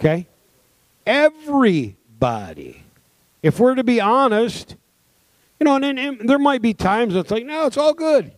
Okay? 0.00 0.26
Everybody. 1.06 2.82
If 3.42 3.60
we're 3.60 3.74
to 3.74 3.84
be 3.84 4.00
honest, 4.00 4.76
you 5.64 5.70
know, 5.70 5.76
and, 5.76 5.98
and, 5.98 6.20
and 6.20 6.28
there 6.28 6.38
might 6.38 6.60
be 6.60 6.74
times 6.74 7.16
it's 7.16 7.30
like, 7.30 7.46
no, 7.46 7.64
it's 7.64 7.78
all 7.78 7.94
good. 7.94 8.32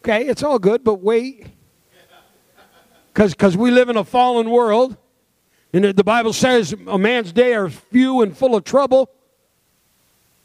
Okay, 0.00 0.26
it's 0.26 0.42
all 0.42 0.58
good, 0.58 0.82
but 0.82 0.96
wait. 0.96 1.46
Because 3.12 3.56
we 3.56 3.70
live 3.70 3.88
in 3.88 3.96
a 3.96 4.02
fallen 4.02 4.50
world. 4.50 4.96
And 5.72 5.84
the 5.84 6.02
Bible 6.02 6.32
says 6.32 6.74
a 6.88 6.98
man's 6.98 7.32
day 7.32 7.54
are 7.54 7.68
few 7.70 8.22
and 8.22 8.36
full 8.36 8.56
of 8.56 8.64
trouble. 8.64 9.08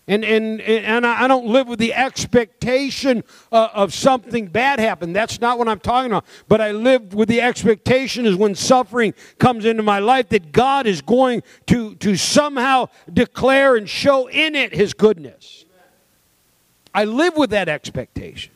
And, 0.08 0.24
and, 0.24 0.62
and 0.62 1.06
I 1.06 1.28
don't 1.28 1.48
live 1.48 1.68
with 1.68 1.80
the 1.80 1.96
expectation 1.96 3.24
uh, 3.52 3.70
of 3.74 3.92
something 3.92 4.48
bad 4.48 4.80
happen. 4.80 5.14
That's 5.14 5.42
not 5.42 5.58
what 5.58 5.68
I'm 5.68 5.80
talking 5.80 6.12
about. 6.12 6.26
But 6.48 6.62
I 6.62 6.72
live 6.72 7.16
with 7.16 7.28
the 7.28 7.42
expectation 7.42 8.28
is 8.28 8.36
when 8.36 8.54
suffering 8.54 9.16
comes 9.40 9.66
into 9.66 9.82
my 9.82 9.98
life 9.98 10.30
that 10.30 10.52
God 10.52 10.86
is 10.86 11.02
going 11.02 11.42
to, 11.68 11.96
to 11.96 12.16
somehow 12.16 12.90
declare 13.12 13.76
and 13.76 13.90
show 13.90 14.28
in 14.28 14.54
it 14.54 14.76
his 14.76 14.94
goodness. 14.94 15.59
I 16.94 17.06
live 17.06 17.38
with 17.38 17.52
that 17.52 17.70
expectation. 17.70 18.54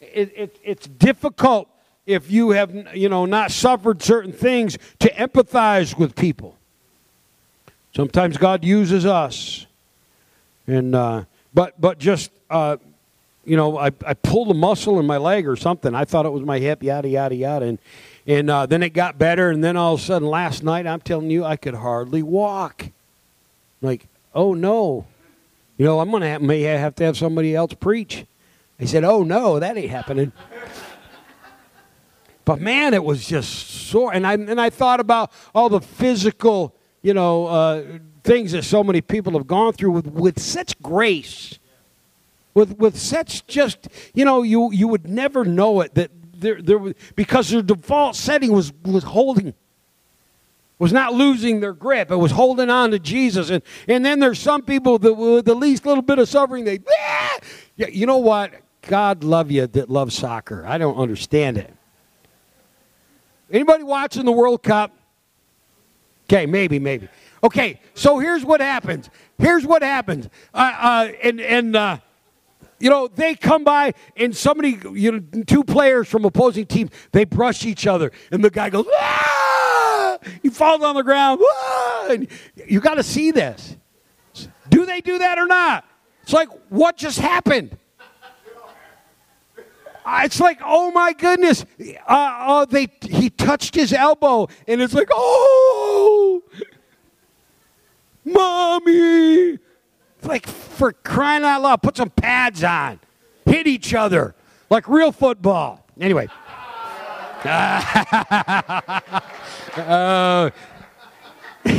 It, 0.00 0.32
it, 0.36 0.58
it's 0.62 0.86
difficult 0.86 1.68
if 2.06 2.30
you 2.30 2.50
have 2.50 2.94
you 2.94 3.08
know 3.08 3.24
not 3.26 3.50
suffered 3.50 4.02
certain 4.02 4.32
things 4.32 4.78
to 5.00 5.10
empathize 5.12 5.98
with 5.98 6.14
people. 6.14 6.56
Sometimes 7.94 8.36
God 8.36 8.64
uses 8.64 9.06
us, 9.06 9.66
and 10.66 10.94
uh, 10.94 11.24
but 11.52 11.80
but 11.80 11.98
just 11.98 12.30
uh, 12.50 12.76
you 13.44 13.56
know 13.56 13.78
I, 13.78 13.86
I 14.06 14.14
pulled 14.14 14.50
a 14.50 14.54
muscle 14.54 15.00
in 15.00 15.06
my 15.06 15.16
leg 15.16 15.48
or 15.48 15.56
something. 15.56 15.94
I 15.94 16.04
thought 16.04 16.26
it 16.26 16.32
was 16.32 16.42
my 16.42 16.58
hip, 16.58 16.82
yada 16.82 17.08
yada 17.08 17.34
yada, 17.34 17.66
and 17.66 17.78
and 18.26 18.50
uh, 18.50 18.66
then 18.66 18.82
it 18.82 18.90
got 18.90 19.18
better, 19.18 19.50
and 19.50 19.62
then 19.64 19.76
all 19.76 19.94
of 19.94 20.00
a 20.00 20.02
sudden 20.02 20.28
last 20.28 20.62
night 20.62 20.86
I'm 20.86 21.00
telling 21.00 21.30
you 21.30 21.44
I 21.44 21.56
could 21.56 21.74
hardly 21.74 22.22
walk. 22.22 22.90
Like 23.80 24.06
oh 24.34 24.54
no, 24.54 25.06
you 25.76 25.84
know, 25.84 26.00
I'm 26.00 26.10
going 26.10 26.22
to 26.22 26.28
have, 26.28 26.42
may 26.42 26.62
have 26.62 26.94
to 26.96 27.04
have 27.04 27.16
somebody 27.16 27.54
else 27.54 27.74
preach. 27.74 28.26
He 28.78 28.86
said, 28.86 29.04
oh, 29.04 29.22
no, 29.22 29.58
that 29.58 29.76
ain't 29.76 29.90
happening. 29.90 30.32
but 32.44 32.60
man, 32.60 32.94
it 32.94 33.02
was 33.02 33.26
just 33.26 33.70
sore. 33.88 34.12
And 34.12 34.26
I, 34.26 34.34
and 34.34 34.60
I 34.60 34.70
thought 34.70 35.00
about 35.00 35.32
all 35.54 35.68
the 35.68 35.80
physical, 35.80 36.74
you 37.02 37.14
know, 37.14 37.46
uh, 37.46 37.84
things 38.22 38.52
that 38.52 38.64
so 38.64 38.84
many 38.84 39.00
people 39.00 39.32
have 39.32 39.46
gone 39.46 39.72
through 39.72 39.92
with, 39.92 40.06
with 40.06 40.40
such 40.40 40.80
grace. 40.80 41.58
With, 42.54 42.78
with 42.78 42.96
such 42.96 43.46
just, 43.48 43.88
you 44.14 44.24
know, 44.24 44.42
you, 44.42 44.70
you 44.72 44.86
would 44.86 45.08
never 45.08 45.44
know 45.44 45.80
it 45.80 45.94
that 45.96 46.12
there, 46.34 46.62
there 46.62 46.78
was, 46.78 46.94
because 47.16 47.50
their 47.50 47.62
default 47.62 48.14
setting 48.14 48.52
was, 48.52 48.72
was 48.84 49.02
holding 49.02 49.54
was 50.78 50.92
not 50.92 51.14
losing 51.14 51.60
their 51.60 51.72
grip. 51.72 52.10
It 52.10 52.16
was 52.16 52.32
holding 52.32 52.70
on 52.70 52.90
to 52.90 52.98
Jesus. 52.98 53.50
And, 53.50 53.62
and 53.88 54.04
then 54.04 54.18
there's 54.18 54.38
some 54.38 54.62
people 54.62 54.98
that 54.98 55.14
with 55.14 55.44
the 55.44 55.54
least 55.54 55.86
little 55.86 56.02
bit 56.02 56.18
of 56.18 56.28
suffering, 56.28 56.64
they, 56.64 56.80
ah! 56.88 57.38
yeah, 57.76 57.88
you 57.88 58.06
know 58.06 58.18
what? 58.18 58.52
God 58.82 59.24
love 59.24 59.50
you 59.50 59.66
that 59.66 59.88
love 59.88 60.12
soccer. 60.12 60.64
I 60.66 60.78
don't 60.78 60.96
understand 60.96 61.58
it. 61.58 61.72
Anybody 63.50 63.84
watching 63.84 64.24
the 64.24 64.32
World 64.32 64.62
Cup? 64.62 64.92
Okay, 66.26 66.46
maybe, 66.46 66.78
maybe. 66.78 67.08
Okay, 67.42 67.80
so 67.94 68.18
here's 68.18 68.44
what 68.44 68.60
happens. 68.60 69.10
Here's 69.38 69.66
what 69.66 69.82
happens. 69.82 70.28
Uh, 70.52 70.74
uh, 70.78 71.12
and 71.22 71.40
and 71.40 71.76
uh, 71.76 71.98
you 72.78 72.88
know 72.88 73.06
they 73.06 73.34
come 73.34 73.62
by 73.62 73.92
and 74.16 74.34
somebody, 74.34 74.80
you 74.92 75.12
know, 75.12 75.42
two 75.46 75.62
players 75.62 76.08
from 76.08 76.24
opposing 76.24 76.64
teams, 76.64 76.90
they 77.12 77.24
brush 77.24 77.64
each 77.66 77.86
other, 77.86 78.12
and 78.30 78.42
the 78.42 78.50
guy 78.50 78.70
goes. 78.70 78.86
Ah! 78.90 79.33
He 80.42 80.50
falls 80.50 80.82
on 80.82 80.94
the 80.94 81.02
ground. 81.02 81.40
You 82.66 82.80
got 82.80 82.94
to 82.94 83.02
see 83.02 83.30
this. 83.30 83.76
Do 84.68 84.86
they 84.86 85.00
do 85.00 85.18
that 85.18 85.38
or 85.38 85.46
not? 85.46 85.84
It's 86.22 86.32
like, 86.32 86.48
what 86.68 86.96
just 86.96 87.18
happened? 87.18 87.76
Uh, 90.06 90.20
it's 90.24 90.40
like, 90.40 90.60
oh 90.62 90.90
my 90.90 91.12
goodness. 91.12 91.64
Uh, 91.80 92.12
uh, 92.12 92.64
they, 92.66 92.88
he 93.02 93.30
touched 93.30 93.74
his 93.74 93.92
elbow, 93.92 94.48
and 94.68 94.82
it's 94.82 94.92
like, 94.92 95.08
oh, 95.10 96.42
mommy. 98.24 99.58
It's 100.18 100.26
like, 100.26 100.46
for 100.46 100.92
crying 100.92 101.44
out 101.44 101.62
loud, 101.62 101.82
put 101.82 101.96
some 101.96 102.10
pads 102.10 102.62
on. 102.64 103.00
Hit 103.46 103.66
each 103.66 103.94
other 103.94 104.34
like 104.70 104.88
real 104.88 105.12
football. 105.12 105.86
Anyway. 106.00 106.28
Uh, 109.76 110.50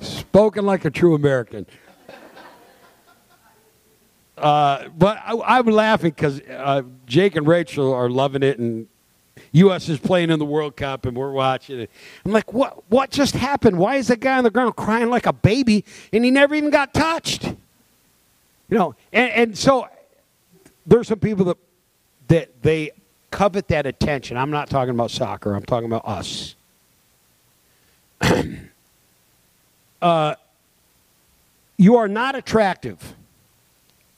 spoken 0.00 0.66
like 0.66 0.84
a 0.84 0.90
true 0.90 1.14
American. 1.14 1.66
Uh, 4.36 4.88
but 4.96 5.18
I, 5.24 5.58
am 5.58 5.66
laughing 5.66 6.10
because 6.10 6.40
uh, 6.40 6.82
Jake 7.06 7.36
and 7.36 7.46
Rachel 7.46 7.92
are 7.92 8.08
loving 8.08 8.42
it, 8.42 8.58
and 8.58 8.88
U.S. 9.52 9.88
is 9.88 9.98
playing 9.98 10.30
in 10.30 10.38
the 10.38 10.44
World 10.44 10.76
Cup, 10.76 11.06
and 11.06 11.16
we're 11.16 11.32
watching 11.32 11.80
it. 11.80 11.90
I'm 12.24 12.32
like, 12.32 12.52
what? 12.52 12.82
What 12.90 13.10
just 13.10 13.34
happened? 13.34 13.78
Why 13.78 13.96
is 13.96 14.08
that 14.08 14.20
guy 14.20 14.38
on 14.38 14.44
the 14.44 14.50
ground 14.50 14.76
crying 14.76 15.10
like 15.10 15.26
a 15.26 15.32
baby, 15.32 15.84
and 16.12 16.24
he 16.24 16.30
never 16.30 16.54
even 16.54 16.70
got 16.70 16.94
touched? 16.94 17.44
You 17.44 18.78
know, 18.78 18.94
and, 19.12 19.30
and 19.30 19.58
so 19.58 19.88
there's 20.86 21.08
some 21.08 21.18
people 21.18 21.44
that 21.46 21.58
that 22.28 22.62
they 22.62 22.92
covet 23.30 23.68
that 23.68 23.86
attention. 23.86 24.36
I'm 24.36 24.50
not 24.50 24.68
talking 24.70 24.94
about 24.94 25.10
soccer, 25.10 25.54
I'm 25.54 25.62
talking 25.62 25.86
about 25.86 26.06
us. 26.06 26.54
uh, 30.02 30.34
you 31.76 31.96
are 31.96 32.08
not 32.08 32.34
attractive 32.34 33.14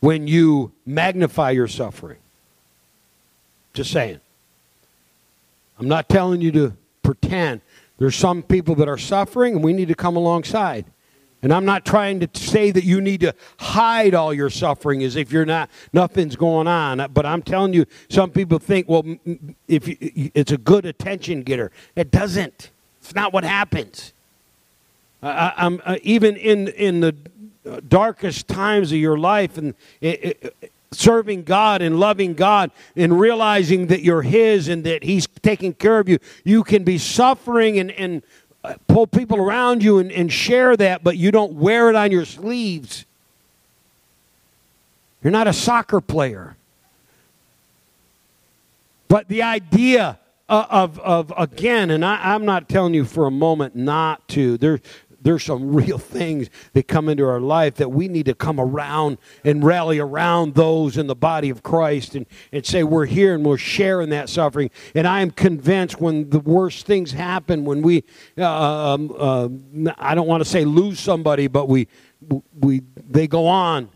when 0.00 0.26
you 0.26 0.72
magnify 0.84 1.50
your 1.50 1.68
suffering. 1.68 2.18
Just 3.72 3.92
saying. 3.92 4.20
I'm 5.78 5.88
not 5.88 6.08
telling 6.08 6.40
you 6.40 6.52
to 6.52 6.76
pretend. 7.02 7.60
There's 7.98 8.16
some 8.16 8.42
people 8.42 8.74
that 8.76 8.88
are 8.88 8.98
suffering, 8.98 9.54
and 9.54 9.64
we 9.64 9.72
need 9.72 9.88
to 9.88 9.94
come 9.94 10.16
alongside. 10.16 10.84
And 11.42 11.52
I'm 11.52 11.64
not 11.64 11.84
trying 11.84 12.20
to 12.20 12.28
say 12.34 12.70
that 12.70 12.84
you 12.84 13.00
need 13.00 13.20
to 13.20 13.34
hide 13.58 14.14
all 14.14 14.32
your 14.32 14.48
suffering 14.48 15.02
as 15.02 15.16
if 15.16 15.32
you're 15.32 15.44
not 15.44 15.70
nothing's 15.92 16.36
going 16.36 16.68
on. 16.68 17.10
But 17.12 17.26
I'm 17.26 17.42
telling 17.42 17.74
you, 17.74 17.84
some 18.08 18.30
people 18.30 18.58
think, 18.60 18.88
well, 18.88 19.04
if 19.66 19.88
you, 19.88 20.30
it's 20.34 20.52
a 20.52 20.58
good 20.58 20.86
attention 20.86 21.42
getter, 21.42 21.72
it 21.96 22.10
doesn't. 22.10 22.70
It's 23.00 23.14
not 23.14 23.32
what 23.32 23.42
happens. 23.42 24.12
I, 25.22 25.52
am 25.56 25.82
uh, 25.84 25.96
even 26.02 26.36
in 26.36 26.68
in 26.68 27.00
the 27.00 27.12
darkest 27.88 28.48
times 28.48 28.90
of 28.90 28.98
your 28.98 29.18
life 29.18 29.56
and 29.56 29.74
it, 30.00 30.38
it, 30.60 30.72
serving 30.94 31.44
God 31.44 31.82
and 31.82 31.98
loving 31.98 32.34
God 32.34 32.70
and 32.96 33.18
realizing 33.18 33.86
that 33.88 34.02
you're 34.02 34.22
His 34.22 34.68
and 34.68 34.84
that 34.84 35.02
He's 35.04 35.26
taking 35.42 35.74
care 35.74 35.98
of 35.98 36.08
you, 36.08 36.18
you 36.44 36.64
can 36.64 36.84
be 36.84 36.98
suffering 36.98 37.78
and, 37.78 37.90
and 37.92 38.22
pull 38.86 39.06
people 39.06 39.38
around 39.38 39.82
you 39.82 39.98
and, 39.98 40.12
and 40.12 40.32
share 40.32 40.76
that, 40.76 41.02
but 41.02 41.16
you 41.16 41.30
don't 41.30 41.54
wear 41.54 41.88
it 41.88 41.96
on 41.96 42.12
your 42.12 42.24
sleeves. 42.24 43.04
You're 45.22 45.32
not 45.32 45.46
a 45.46 45.52
soccer 45.52 46.00
player. 46.00 46.56
But 49.08 49.28
the 49.28 49.42
idea 49.42 50.18
of, 50.48 50.98
of, 50.98 51.00
of 51.00 51.32
again, 51.36 51.90
and 51.90 52.04
I, 52.04 52.34
am 52.34 52.44
not 52.44 52.68
telling 52.68 52.94
you 52.94 53.04
for 53.04 53.26
a 53.26 53.30
moment 53.30 53.76
not 53.76 54.26
to. 54.28 54.56
There, 54.58 54.80
there's 55.22 55.44
some 55.44 55.74
real 55.74 55.98
things 55.98 56.50
that 56.72 56.88
come 56.88 57.08
into 57.08 57.24
our 57.24 57.40
life 57.40 57.76
that 57.76 57.90
we 57.90 58.08
need 58.08 58.26
to 58.26 58.34
come 58.34 58.58
around 58.58 59.18
and 59.44 59.64
rally 59.64 59.98
around 59.98 60.54
those 60.54 60.96
in 60.96 61.06
the 61.06 61.14
body 61.14 61.50
of 61.50 61.62
Christ 61.62 62.14
and, 62.14 62.26
and 62.52 62.64
say, 62.66 62.82
We're 62.82 63.06
here 63.06 63.34
and 63.34 63.44
we're 63.44 63.56
sharing 63.56 64.10
that 64.10 64.28
suffering. 64.28 64.70
And 64.94 65.06
I 65.06 65.20
am 65.20 65.30
convinced 65.30 66.00
when 66.00 66.30
the 66.30 66.40
worst 66.40 66.86
things 66.86 67.12
happen, 67.12 67.64
when 67.64 67.82
we, 67.82 68.04
uh, 68.36 68.94
um, 68.94 69.14
uh, 69.16 69.48
I 69.98 70.14
don't 70.14 70.26
want 70.26 70.42
to 70.42 70.48
say 70.48 70.64
lose 70.64 70.98
somebody, 71.00 71.46
but 71.46 71.68
we, 71.68 71.88
we, 72.60 72.82
they 72.96 73.26
go 73.26 73.46
on. 73.46 73.88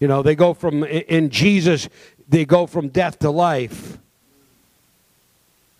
You 0.00 0.08
know, 0.08 0.22
they 0.22 0.34
go 0.34 0.54
from, 0.54 0.84
in 0.84 1.30
Jesus, 1.30 1.88
they 2.28 2.44
go 2.44 2.66
from 2.66 2.88
death 2.88 3.18
to 3.20 3.30
life. 3.30 3.98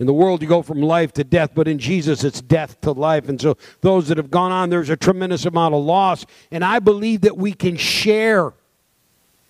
In 0.00 0.06
the 0.06 0.12
world, 0.12 0.42
you 0.42 0.48
go 0.48 0.62
from 0.62 0.82
life 0.82 1.12
to 1.12 1.24
death, 1.24 1.52
but 1.54 1.68
in 1.68 1.78
Jesus, 1.78 2.24
it's 2.24 2.40
death 2.40 2.80
to 2.80 2.90
life. 2.90 3.28
And 3.28 3.40
so, 3.40 3.56
those 3.80 4.08
that 4.08 4.16
have 4.16 4.30
gone 4.30 4.50
on, 4.50 4.70
there's 4.70 4.90
a 4.90 4.96
tremendous 4.96 5.44
amount 5.44 5.74
of 5.74 5.84
loss. 5.84 6.26
And 6.50 6.64
I 6.64 6.80
believe 6.80 7.20
that 7.20 7.36
we 7.36 7.52
can 7.52 7.76
share 7.76 8.52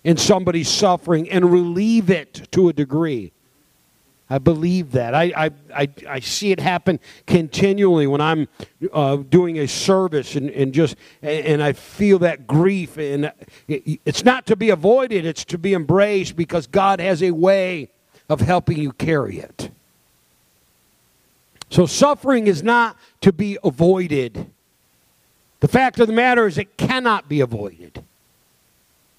in 0.03 0.17
somebody's 0.17 0.69
suffering 0.69 1.29
and 1.31 1.51
relieve 1.51 2.11
it 2.11 2.47
to 2.51 2.69
a 2.69 2.73
degree. 2.73 3.31
I 4.29 4.39
believe 4.39 4.91
that. 4.93 5.13
I, 5.13 5.31
I, 5.35 5.51
I, 5.75 5.89
I 6.09 6.19
see 6.19 6.51
it 6.51 6.59
happen 6.59 6.99
continually 7.27 8.07
when 8.07 8.21
I'm 8.21 8.47
uh, 8.91 9.17
doing 9.17 9.59
a 9.59 9.67
service 9.67 10.35
and, 10.35 10.49
and 10.49 10.73
just 10.73 10.95
and 11.21 11.61
I 11.61 11.73
feel 11.73 12.19
that 12.19 12.47
grief 12.47 12.97
and 12.97 13.31
it's 13.67 14.25
not 14.25 14.47
to 14.47 14.55
be 14.55 14.71
avoided, 14.71 15.25
it's 15.25 15.45
to 15.45 15.59
be 15.59 15.75
embraced 15.75 16.35
because 16.35 16.65
God 16.65 16.99
has 16.99 17.21
a 17.21 17.31
way 17.31 17.89
of 18.27 18.41
helping 18.41 18.77
you 18.77 18.93
carry 18.93 19.37
it. 19.37 19.69
So 21.75 21.85
suffering 21.85 22.47
is 22.47 22.63
not 22.63 22.95
to 23.19 23.33
be 23.33 23.57
avoided. 23.61 24.49
The 25.59 25.67
fact 25.67 25.99
of 25.99 26.07
the 26.07 26.13
matter 26.13 26.47
is, 26.47 26.57
it 26.57 26.77
cannot 26.77 27.27
be 27.27 27.41
avoided. 27.41 28.01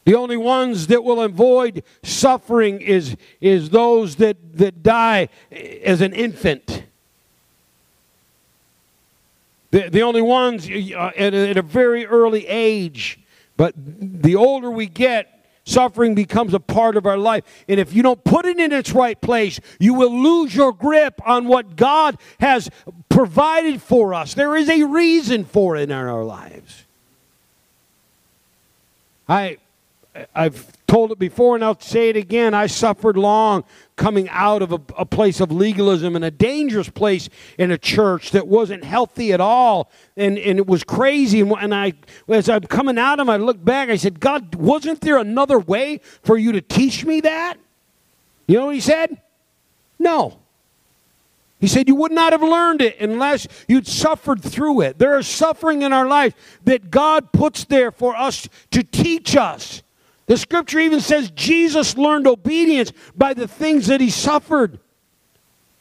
The 0.07 0.15
only 0.15 0.39
ones 0.39 0.87
that 0.87 1.05
will 1.05 1.21
avoid 1.21 1.85
suffering 2.03 2.81
is, 2.81 3.15
is 3.43 3.69
those 3.69 4.17
that, 4.17 4.39
that 4.57 4.83
die 4.83 5.29
as 5.53 6.01
an 6.01 6.15
infant. 6.15 6.85
The, 9.71 9.91
the 9.91 10.01
only 10.01 10.23
ones 10.23 10.67
uh, 10.67 11.11
at, 11.15 11.35
a, 11.35 11.51
at 11.51 11.59
a 11.59 11.63
very 11.63 12.07
early 12.07 12.47
age. 12.47 13.19
But 13.59 13.75
the 13.77 14.35
older 14.35 14.71
we 14.71 14.87
get, 14.87 15.36
Suffering 15.67 16.15
becomes 16.15 16.55
a 16.55 16.61
part 16.61 16.97
of 16.97 17.07
our 17.07 17.19
life. 17.19 17.45
And 17.69 17.81
if 17.81 17.93
you 17.93 18.03
don't 18.03 18.23
put 18.23 18.47
it 18.47 18.59
in 18.59 18.73
its 18.73 18.93
right 18.93 19.21
place, 19.21 19.59
you 19.81 19.95
will 19.95 20.17
lose 20.17 20.55
your 20.55 20.73
grip 20.73 21.21
on 21.27 21.49
what 21.49 21.75
God 21.75 22.19
has 22.39 22.71
provided 23.09 23.83
for 23.83 24.15
us. 24.15 24.35
There 24.35 24.57
is 24.57 24.71
a 24.71 24.85
reason 24.85 25.45
for 25.45 25.77
it 25.77 25.83
in 25.83 25.93
our 25.93 26.25
lives. 26.25 26.85
I 29.29 29.59
I've 30.35 30.76
told 30.87 31.11
it 31.11 31.19
before 31.19 31.55
and 31.55 31.65
I'll 31.65 31.81
say 31.81 32.09
it 32.09 32.17
again. 32.17 32.55
I 32.55 32.67
suffered 32.67 33.17
long 33.17 33.65
coming 33.97 34.29
out 34.29 34.63
of 34.63 34.73
a, 34.73 34.81
a, 34.97 35.07
place 35.07 35.41
of 35.41 35.51
legalism 35.51 36.17
and 36.17 36.25
a 36.25 36.31
dangerous 36.31 36.89
place 36.89 37.29
in 37.59 37.71
a 37.71 37.79
church 37.79 38.31
that 38.33 38.47
wasn't 38.47 38.85
healthy 38.85 39.33
at 39.33 39.41
all. 39.41 39.91
And, 40.17 40.39
and 40.39 40.59
it 40.59 40.67
was 40.67 40.85
crazy. 40.85 41.41
And, 41.41 41.53
and 41.53 41.75
I, 41.75 41.95
as 42.29 42.49
I'm 42.49 42.63
coming 42.63 42.99
out 42.99 43.21
of 43.21 43.29
it, 43.29 43.33
I 43.33 43.37
looked 43.37 43.65
back. 43.65 43.89
I 43.89 43.97
said, 43.97 44.21
God, 44.21 44.55
wasn't 44.55 45.01
there 45.01 45.19
another 45.19 45.59
way 45.59 46.01
for 46.23 46.37
you 46.37 46.53
to 46.53 46.61
teach 46.61 47.05
me 47.05 47.21
that? 47.23 47.57
You 48.47 48.59
know 48.59 48.67
what 48.67 48.75
he 48.75 48.81
said? 48.81 49.21
No. 49.99 50.39
He 51.59 51.69
said, 51.69 51.89
You 51.89 51.95
would 51.97 52.13
not 52.13 52.33
have 52.33 52.43
learned 52.43 52.83
it 52.83 53.01
unless 53.01 53.49
you'd 53.67 53.87
suffered 53.87 54.43
through 54.43 54.83
it. 54.83 54.99
There 54.99 55.19
is 55.19 55.27
suffering 55.27 55.83
in 55.83 55.93
our 55.93 56.07
life 56.07 56.35
that 56.65 56.91
God 56.91 57.33
puts 57.33 57.65
there 57.65 57.91
for 57.91 58.15
us 58.15 58.49
to 58.73 58.83
teach 58.83 59.37
us. 59.37 59.83
The 60.27 60.37
scripture 60.37 60.81
even 60.81 61.01
says 61.01 61.31
Jesus 61.31 61.97
learned 61.97 62.27
obedience 62.27 62.93
by 63.17 63.33
the 63.33 63.47
things 63.47 63.87
that 63.87 64.01
he 64.01 64.11
suffered. 64.11 64.81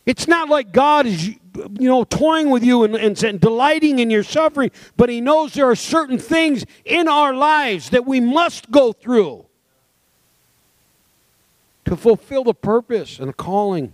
It's 0.05 0.27
not 0.27 0.49
like 0.49 0.71
God 0.71 1.07
is, 1.07 1.27
you 1.27 1.39
know, 1.79 2.03
toying 2.03 2.51
with 2.51 2.63
you 2.63 2.83
and, 2.83 2.95
and, 2.95 3.21
and, 3.23 3.39
delighting 3.39 3.97
in 3.97 4.11
your 4.11 4.23
suffering, 4.23 4.69
but 4.97 5.09
he 5.09 5.19
knows 5.19 5.53
there 5.53 5.69
are 5.69 5.75
certain 5.75 6.19
things 6.19 6.63
in 6.85 7.07
our 7.07 7.33
lives 7.33 7.89
that 7.89 8.05
we 8.05 8.19
must 8.19 8.69
go 8.69 8.93
through 8.93 9.45
to 11.85 11.95
fulfill 11.95 12.43
the 12.43 12.53
purpose 12.53 13.17
and 13.19 13.29
the 13.29 13.33
calling 13.33 13.93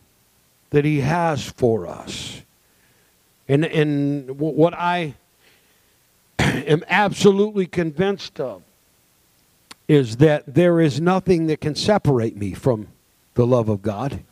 that 0.72 0.84
he 0.84 1.00
has 1.00 1.50
for 1.50 1.88
us. 1.88 2.42
And, 3.48 3.64
and 3.66 4.38
what 4.38 4.74
I 4.74 5.16
am 6.40 6.84
absolutely 6.90 7.68
convinced 7.68 8.40
of 8.42 8.64
is 9.88 10.18
that 10.18 10.54
there 10.54 10.80
is 10.80 11.02
nothing 11.02 11.48
that 11.48 11.62
can 11.62 11.76
separate 11.76 12.38
me 12.38 12.54
from 12.54 12.88
the 13.34 13.46
love 13.46 13.70
of 13.70 13.82
God. 13.82 14.24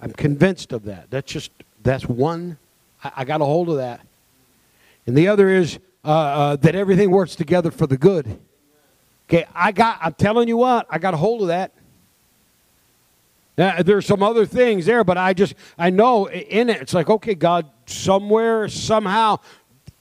I'm 0.00 0.12
convinced 0.12 0.72
of 0.72 0.84
that. 0.84 1.10
That's 1.10 1.30
just, 1.30 1.50
that's 1.82 2.06
one. 2.06 2.58
I, 3.02 3.12
I 3.16 3.24
got 3.24 3.40
a 3.40 3.44
hold 3.44 3.68
of 3.68 3.76
that. 3.76 4.00
And 5.06 5.16
the 5.16 5.28
other 5.28 5.48
is 5.48 5.78
uh, 6.04 6.10
uh, 6.10 6.56
that 6.56 6.74
everything 6.74 7.10
works 7.10 7.34
together 7.34 7.70
for 7.70 7.86
the 7.86 7.96
good. 7.96 8.38
Okay, 9.28 9.46
I 9.54 9.72
got, 9.72 9.98
I'm 10.00 10.14
telling 10.14 10.48
you 10.48 10.56
what, 10.56 10.86
I 10.88 10.98
got 10.98 11.12
a 11.14 11.16
hold 11.16 11.42
of 11.42 11.48
that. 11.48 11.74
there's 13.84 14.06
some 14.06 14.22
other 14.22 14.46
things 14.46 14.86
there, 14.86 15.04
but 15.04 15.18
I 15.18 15.34
just, 15.34 15.54
I 15.76 15.90
know 15.90 16.28
in 16.28 16.70
it, 16.70 16.80
it's 16.80 16.94
like, 16.94 17.10
okay, 17.10 17.34
God, 17.34 17.66
somewhere, 17.86 18.68
somehow, 18.68 19.38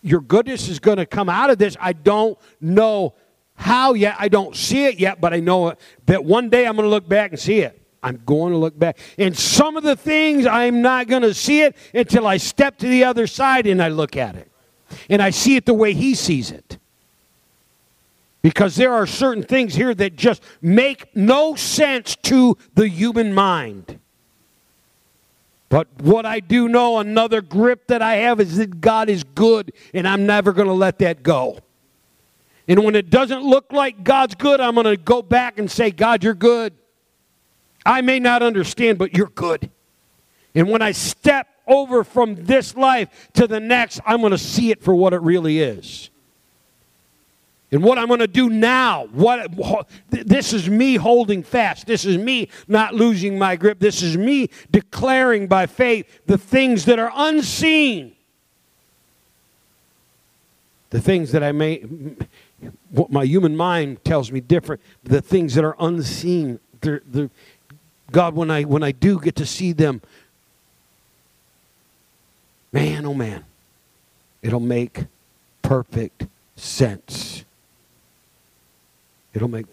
your 0.01 0.21
goodness 0.21 0.69
is 0.69 0.80
going 0.80 0.97
to 0.97 1.06
come 1.06 1.27
out 1.27 1.49
of 1.49 1.58
this. 1.58 1.75
I 1.80 1.93
don't 1.93 2.38
know 2.62 3.15
how 3.57 3.95
yet? 3.95 4.15
I 4.19 4.27
don't 4.29 4.55
see 4.55 4.85
it 4.85 4.99
yet, 4.99 5.19
but 5.19 5.33
I 5.33 5.39
know 5.39 5.69
it. 5.69 5.79
that 6.05 6.23
one 6.23 6.49
day 6.49 6.65
I'm 6.65 6.75
going 6.75 6.85
to 6.85 6.89
look 6.89 7.09
back 7.09 7.31
and 7.31 7.39
see 7.39 7.59
it. 7.59 7.81
I'm 8.03 8.21
going 8.25 8.53
to 8.53 8.57
look 8.57 8.77
back. 8.77 8.97
And 9.17 9.35
some 9.35 9.75
of 9.75 9.83
the 9.83 9.95
things 9.95 10.45
I'm 10.45 10.81
not 10.81 11.07
going 11.07 11.23
to 11.23 11.33
see 11.33 11.61
it 11.61 11.75
until 11.93 12.27
I 12.27 12.37
step 12.37 12.77
to 12.77 12.87
the 12.87 13.03
other 13.03 13.25
side 13.27 13.65
and 13.65 13.81
I 13.81 13.89
look 13.89 14.15
at 14.15 14.35
it. 14.35 14.49
And 15.09 15.21
I 15.21 15.31
see 15.31 15.55
it 15.55 15.65
the 15.65 15.73
way 15.73 15.93
he 15.93 16.13
sees 16.13 16.51
it. 16.51 16.77
Because 18.43 18.75
there 18.75 18.93
are 18.93 19.07
certain 19.07 19.43
things 19.43 19.73
here 19.73 19.93
that 19.95 20.15
just 20.15 20.43
make 20.61 21.13
no 21.15 21.55
sense 21.55 22.15
to 22.23 22.57
the 22.75 22.87
human 22.87 23.33
mind. 23.33 23.99
But 25.69 25.87
what 26.01 26.25
I 26.25 26.39
do 26.39 26.69
know, 26.69 26.99
another 26.99 27.41
grip 27.41 27.87
that 27.87 28.01
I 28.01 28.17
have 28.17 28.39
is 28.39 28.55
that 28.57 28.79
God 28.79 29.09
is 29.09 29.23
good, 29.23 29.73
and 29.93 30.07
I'm 30.07 30.25
never 30.25 30.53
going 30.53 30.67
to 30.67 30.73
let 30.73 30.99
that 30.99 31.23
go. 31.23 31.59
And 32.67 32.84
when 32.84 32.95
it 32.95 33.10
doesn't 33.10 33.43
look 33.43 33.71
like 33.71 34.03
God's 34.03 34.36
good, 34.36 34.60
I'm 34.60 34.75
going 34.75 34.86
to 34.86 34.97
go 34.97 35.21
back 35.21 35.58
and 35.58 35.71
say, 35.71 35.91
God, 35.91 36.23
you're 36.23 36.34
good. 36.34 36.73
I 37.86 38.01
may 38.01 38.19
not 38.19 38.43
understand, 38.43 38.97
but 38.97 39.15
you're 39.15 39.27
good. 39.27 39.69
And 40.53 40.69
when 40.69 40.82
I 40.82 40.91
step 40.91 41.47
over 41.65 42.03
from 42.03 42.36
this 42.36 42.75
life 42.75 43.30
to 43.34 43.47
the 43.47 43.60
next, 43.60 44.01
I'm 44.06 44.19
going 44.19 44.32
to 44.32 44.38
see 44.38 44.71
it 44.71 44.84
for 44.84 44.93
what 44.93 45.13
it 45.13 45.21
really 45.21 45.60
is. 45.60 46.10
And 47.71 47.84
what 47.84 47.97
I'm 47.97 48.08
going 48.08 48.21
to 48.21 48.27
do 48.27 48.49
now, 48.49 49.08
what 49.08 49.88
this 50.10 50.53
is 50.53 50.69
me 50.69 50.95
holding 50.95 51.43
fast. 51.43 51.86
This 51.86 52.06
is 52.06 52.17
me 52.17 52.49
not 52.67 52.93
losing 52.93 53.38
my 53.38 53.58
grip. 53.58 53.80
This 53.80 54.01
is 54.01 54.17
me 54.17 54.49
declaring 54.71 55.47
by 55.47 55.65
faith 55.65 56.21
the 56.25 56.38
things 56.38 56.86
that 56.86 56.97
are 56.97 57.12
unseen. 57.13 58.15
The 60.91 61.01
things 61.01 61.34
that 61.34 61.43
I 61.43 61.51
may 61.51 61.84
what 62.89 63.12
my 63.12 63.23
human 63.23 63.56
mind 63.56 64.04
tells 64.04 64.32
me 64.32 64.39
different. 64.39 64.82
The 65.04 65.21
things 65.21 65.56
that 65.56 65.63
are 65.63 65.76
unseen, 65.80 66.60
they're, 66.82 67.02
they're, 67.06 67.30
God, 68.12 68.36
when 68.36 68.50
I 68.50 68.63
when 68.63 68.84
I 68.84 68.91
do 68.91 69.19
get 69.19 69.36
to 69.36 69.45
see 69.45 69.73
them, 69.73 70.02
Man, 72.71 73.06
oh 73.06 73.13
man, 73.13 73.45
it'll 74.41 74.60
make 74.60 75.06
perfect 75.62 76.28
sense. 76.56 77.45
It'll 79.34 79.47
make. 79.47 79.65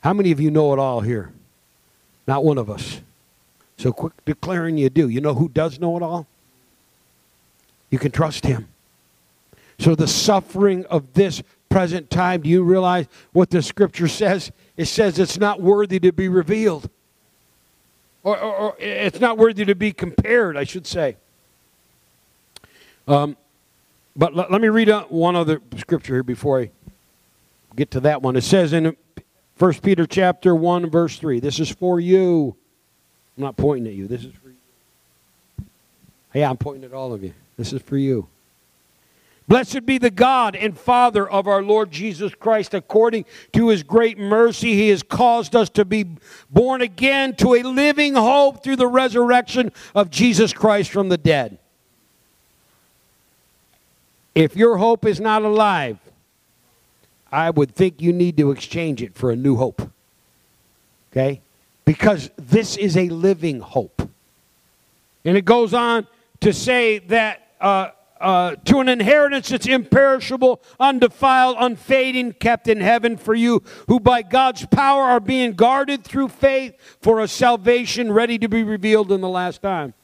How 0.00 0.12
many 0.12 0.32
of 0.32 0.40
you 0.40 0.50
know 0.50 0.72
it 0.72 0.78
all 0.78 1.00
here? 1.00 1.32
Not 2.26 2.44
one 2.44 2.58
of 2.58 2.68
us. 2.68 3.00
So 3.76 3.92
quick 3.92 4.12
declaring 4.24 4.76
you 4.78 4.90
do. 4.90 5.08
You 5.08 5.20
know 5.20 5.34
who 5.34 5.48
does 5.48 5.78
know 5.78 5.96
it 5.96 6.02
all? 6.02 6.26
You 7.90 7.98
can 7.98 8.10
trust 8.10 8.44
him. 8.44 8.68
So 9.78 9.94
the 9.94 10.08
suffering 10.08 10.84
of 10.86 11.14
this 11.14 11.42
present 11.68 12.10
time, 12.10 12.42
do 12.42 12.48
you 12.48 12.62
realize 12.62 13.06
what 13.32 13.50
the 13.50 13.62
scripture 13.62 14.08
says? 14.08 14.50
It 14.76 14.86
says 14.86 15.18
it's 15.18 15.38
not 15.38 15.60
worthy 15.60 15.98
to 16.00 16.12
be 16.12 16.28
revealed. 16.28 16.88
Or, 18.22 18.38
or, 18.38 18.56
or 18.56 18.76
it's 18.78 19.20
not 19.20 19.38
worthy 19.38 19.64
to 19.64 19.74
be 19.74 19.92
compared, 19.92 20.56
I 20.56 20.64
should 20.64 20.86
say. 20.86 21.16
Um, 23.06 23.36
but 24.16 24.34
let, 24.34 24.50
let 24.50 24.60
me 24.60 24.68
read 24.68 24.88
one 25.08 25.36
other 25.36 25.60
scripture 25.76 26.14
here 26.14 26.22
before 26.22 26.60
I 26.60 26.70
get 27.76 27.90
to 27.92 28.00
that 28.00 28.22
one. 28.22 28.36
It 28.36 28.42
says 28.42 28.72
in 28.72 28.96
1 29.58 29.74
Peter 29.74 30.06
chapter 30.06 30.54
1 30.54 30.90
verse 30.90 31.18
3, 31.18 31.40
this 31.40 31.60
is 31.60 31.70
for 31.70 32.00
you. 32.00 32.56
I'm 33.36 33.44
not 33.44 33.56
pointing 33.56 33.86
at 33.86 33.94
you. 33.94 34.06
This 34.06 34.24
is 34.24 34.32
for 34.34 34.48
you. 34.48 35.64
Yeah, 36.34 36.50
I'm 36.50 36.56
pointing 36.56 36.84
at 36.84 36.92
all 36.92 37.12
of 37.12 37.22
you. 37.22 37.32
This 37.56 37.72
is 37.72 37.80
for 37.82 37.96
you. 37.96 38.28
Blessed 39.48 39.86
be 39.86 39.96
the 39.96 40.10
God 40.10 40.54
and 40.54 40.78
Father 40.78 41.26
of 41.26 41.46
our 41.46 41.62
Lord 41.62 41.90
Jesus 41.90 42.34
Christ. 42.34 42.74
According 42.74 43.24
to 43.54 43.68
his 43.68 43.82
great 43.82 44.18
mercy, 44.18 44.74
he 44.74 44.90
has 44.90 45.02
caused 45.02 45.56
us 45.56 45.70
to 45.70 45.86
be 45.86 46.04
born 46.50 46.82
again 46.82 47.34
to 47.36 47.54
a 47.54 47.62
living 47.62 48.14
hope 48.14 48.62
through 48.62 48.76
the 48.76 48.86
resurrection 48.86 49.72
of 49.94 50.10
Jesus 50.10 50.52
Christ 50.52 50.90
from 50.90 51.08
the 51.08 51.16
dead. 51.16 51.56
If 54.34 54.54
your 54.54 54.76
hope 54.76 55.06
is 55.06 55.18
not 55.18 55.42
alive, 55.42 55.98
I 57.32 57.48
would 57.48 57.74
think 57.74 58.02
you 58.02 58.12
need 58.12 58.36
to 58.36 58.50
exchange 58.50 59.02
it 59.02 59.14
for 59.14 59.30
a 59.30 59.36
new 59.36 59.56
hope. 59.56 59.90
Okay? 61.10 61.40
Because 61.86 62.30
this 62.36 62.76
is 62.76 62.98
a 62.98 63.08
living 63.08 63.60
hope. 63.60 64.02
And 65.24 65.38
it 65.38 65.46
goes 65.46 65.72
on 65.72 66.06
to 66.40 66.52
say 66.52 66.98
that 66.98 67.48
uh, 67.60 67.90
uh, 68.20 68.56
to 68.64 68.80
an 68.80 68.88
inheritance 68.88 69.48
that's 69.48 69.66
imperishable, 69.66 70.60
undefiled, 70.78 71.56
unfading, 71.58 72.32
kept 72.32 72.68
in 72.68 72.80
heaven 72.80 73.16
for 73.16 73.34
you, 73.34 73.62
who 73.86 74.00
by 74.00 74.22
God's 74.22 74.66
power 74.66 75.04
are 75.04 75.20
being 75.20 75.52
guarded 75.52 76.04
through 76.04 76.28
faith 76.28 76.74
for 77.00 77.20
a 77.20 77.28
salvation 77.28 78.12
ready 78.12 78.38
to 78.38 78.48
be 78.48 78.62
revealed 78.62 79.12
in 79.12 79.20
the 79.20 79.28
last 79.28 79.62
time. 79.62 79.94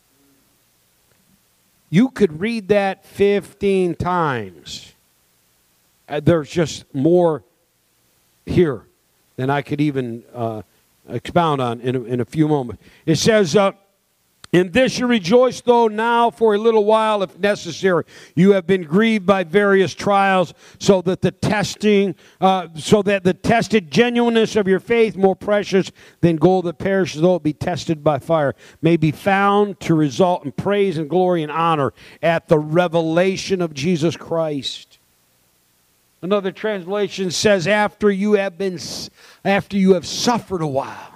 You 1.91 2.09
could 2.09 2.41
read 2.41 2.69
that 2.69 3.05
15 3.07 3.95
times. 3.95 4.93
Uh, 6.09 6.21
there's 6.21 6.51
just 6.51 6.85
more 6.95 7.43
here 8.47 8.83
than 9.37 9.51
I 9.51 9.63
could 9.63 9.81
even 9.81 10.25
uh, 10.35 10.63
expound 11.09 11.61
on 11.61 11.81
in 11.81 11.97
a, 11.97 12.03
in 12.03 12.21
a 12.21 12.25
few 12.25 12.49
moments. 12.49 12.83
It 13.07 13.17
says, 13.17 13.57
uh, 13.57 13.73
in 14.55 14.71
this 14.71 15.01
you 15.01 15.09
rejoice, 15.09 15.61
though 15.61 15.89
now 15.89 16.31
for 16.31 16.55
a 16.55 16.59
little 16.59 16.85
while, 16.85 17.25
if 17.25 17.37
necessary, 17.41 18.05
you 18.37 18.53
have 18.53 18.69
been 18.69 18.85
grieved 18.85 19.27
by 19.27 19.43
various 19.43 19.93
trials, 19.93 20.55
so 20.79 21.03
that 21.03 21.23
the 21.23 21.33
testing, 21.33 22.15
uh, 22.41 22.69
so 22.77 23.03
that 23.03 23.25
the 23.25 23.35
tested 23.35 23.91
genuineness 23.91 24.55
of 24.55 24.69
your 24.69 24.79
faith, 24.79 25.17
more 25.17 25.35
precious 25.35 25.91
than 26.21 26.37
gold 26.37 26.67
that 26.67 26.79
perishes, 26.79 27.21
though 27.21 27.35
it 27.35 27.43
be 27.43 27.53
tested 27.53 28.05
by 28.05 28.21
fire, 28.21 28.55
may 28.81 28.97
be 28.97 29.11
found 29.11 29.81
to 29.81 29.93
result 29.93 30.45
in 30.45 30.53
praise 30.53 30.99
and 30.99 31.11
glory 31.11 31.43
and 31.43 31.51
honor 31.51 31.93
at 32.23 32.47
the 32.47 32.59
revelation 32.59 33.61
of 33.61 33.75
Jesus 33.75 34.17
Christ. 34.17 34.99
Another 36.23 36.53
translation 36.53 37.33
says, 37.33 37.67
after 37.67 38.09
you 38.09 38.35
have 38.35 38.57
been, 38.57 38.79
after 39.45 39.77
you 39.77 39.95
have 39.95 40.07
suffered 40.07 40.63
a 40.63 40.67
while 40.69 41.14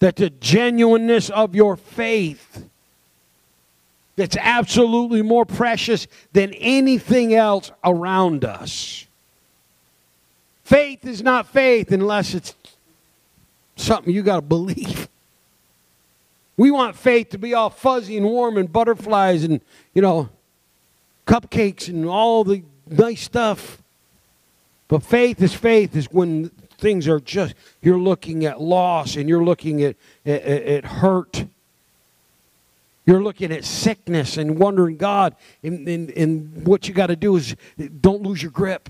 that 0.00 0.16
the 0.16 0.30
genuineness 0.30 1.30
of 1.30 1.54
your 1.54 1.76
faith 1.76 2.68
that's 4.16 4.36
absolutely 4.36 5.22
more 5.22 5.44
precious 5.44 6.08
than 6.32 6.52
anything 6.54 7.34
else 7.34 7.70
around 7.84 8.44
us. 8.44 9.06
Faith 10.64 11.06
is 11.06 11.22
not 11.22 11.46
faith 11.46 11.92
unless 11.92 12.34
it's 12.34 12.54
something 13.76 14.12
you 14.12 14.22
got 14.22 14.36
to 14.36 14.42
believe. 14.42 15.08
We 16.56 16.72
want 16.72 16.96
faith 16.96 17.30
to 17.30 17.38
be 17.38 17.54
all 17.54 17.70
fuzzy 17.70 18.16
and 18.16 18.26
warm 18.26 18.56
and 18.56 18.70
butterflies 18.70 19.44
and, 19.44 19.60
you 19.94 20.02
know, 20.02 20.28
cupcakes 21.26 21.88
and 21.88 22.04
all 22.04 22.42
the 22.42 22.64
nice 22.88 23.22
stuff. 23.22 23.80
But 24.88 25.04
faith 25.04 25.40
is 25.40 25.54
faith 25.54 25.94
is 25.94 26.06
when 26.10 26.50
things 26.78 27.08
are 27.08 27.20
just, 27.20 27.54
you're 27.82 27.98
looking 27.98 28.44
at 28.44 28.60
loss 28.60 29.16
and 29.16 29.28
you're 29.28 29.44
looking 29.44 29.82
at, 29.82 29.96
at, 30.24 30.42
at 30.42 30.84
hurt. 30.84 31.44
You're 33.04 33.22
looking 33.22 33.52
at 33.52 33.64
sickness 33.64 34.36
and 34.36 34.58
wondering, 34.58 34.96
God, 34.96 35.34
and, 35.62 35.88
and, 35.88 36.10
and 36.10 36.66
what 36.66 36.88
you 36.88 36.94
got 36.94 37.06
to 37.08 37.16
do 37.16 37.36
is 37.36 37.56
don't 38.00 38.22
lose 38.22 38.42
your 38.42 38.52
grip. 38.52 38.88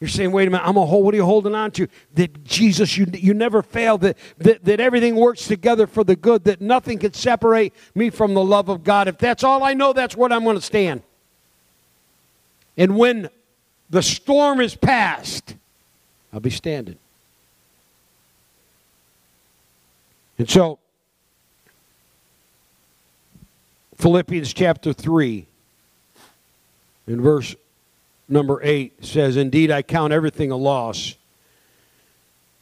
You're 0.00 0.08
saying, 0.08 0.32
wait 0.32 0.46
a 0.46 0.50
minute, 0.50 0.66
I'm 0.66 0.76
a 0.76 0.84
hold, 0.84 1.04
what 1.04 1.14
are 1.14 1.16
you 1.16 1.24
holding 1.24 1.54
on 1.54 1.70
to? 1.72 1.86
That 2.14 2.44
Jesus, 2.44 2.98
you, 2.98 3.06
you 3.14 3.32
never 3.32 3.62
fail, 3.62 3.96
that, 3.98 4.18
that, 4.38 4.64
that 4.64 4.80
everything 4.80 5.16
works 5.16 5.46
together 5.46 5.86
for 5.86 6.04
the 6.04 6.16
good, 6.16 6.44
that 6.44 6.60
nothing 6.60 6.98
can 6.98 7.14
separate 7.14 7.72
me 7.94 8.10
from 8.10 8.34
the 8.34 8.44
love 8.44 8.68
of 8.68 8.84
God. 8.84 9.08
If 9.08 9.16
that's 9.16 9.42
all 9.42 9.62
I 9.62 9.72
know, 9.72 9.92
that's 9.92 10.16
what 10.16 10.32
I'm 10.32 10.44
going 10.44 10.56
to 10.56 10.62
stand. 10.62 11.02
And 12.76 12.98
when 12.98 13.30
the 13.88 14.02
storm 14.02 14.60
is 14.60 14.74
past, 14.74 15.54
I'll 16.36 16.40
be 16.40 16.50
standing. 16.50 16.98
And 20.36 20.50
so, 20.50 20.78
Philippians 23.94 24.52
chapter 24.52 24.92
3, 24.92 25.46
in 27.06 27.22
verse 27.22 27.56
number 28.28 28.60
8, 28.62 29.02
says, 29.02 29.38
Indeed, 29.38 29.70
I 29.70 29.80
count 29.80 30.12
everything 30.12 30.50
a 30.50 30.56
loss 30.56 31.14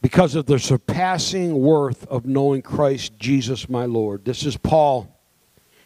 because 0.01 0.35
of 0.35 0.45
the 0.45 0.57
surpassing 0.57 1.59
worth 1.59 2.07
of 2.07 2.25
knowing 2.25 2.61
Christ 2.61 3.19
Jesus 3.19 3.67
my 3.67 3.83
Lord. 3.83 4.23
This 4.23 4.45
is 4.45 4.55
Paul. 4.55 5.13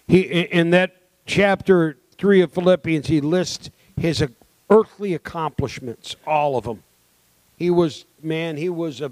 He, 0.08 0.20
in 0.20 0.70
that 0.70 0.96
chapter 1.26 1.98
3 2.20 2.42
of 2.42 2.52
Philippians, 2.52 3.08
he 3.08 3.20
lists 3.20 3.72
his 3.98 4.24
earthly 4.70 5.16
accomplishments, 5.16 6.16
all 6.28 6.56
of 6.56 6.66
them. 6.66 6.84
He 7.60 7.70
was 7.70 8.06
man. 8.24 8.56
He 8.58 8.70
was 8.70 9.02
a 9.02 9.12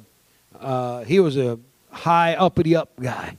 uh, 0.59 1.03
he 1.03 1.19
was 1.19 1.37
a 1.37 1.59
high 1.91 2.35
uppity 2.35 2.75
up 2.75 2.89
guy. 2.99 3.37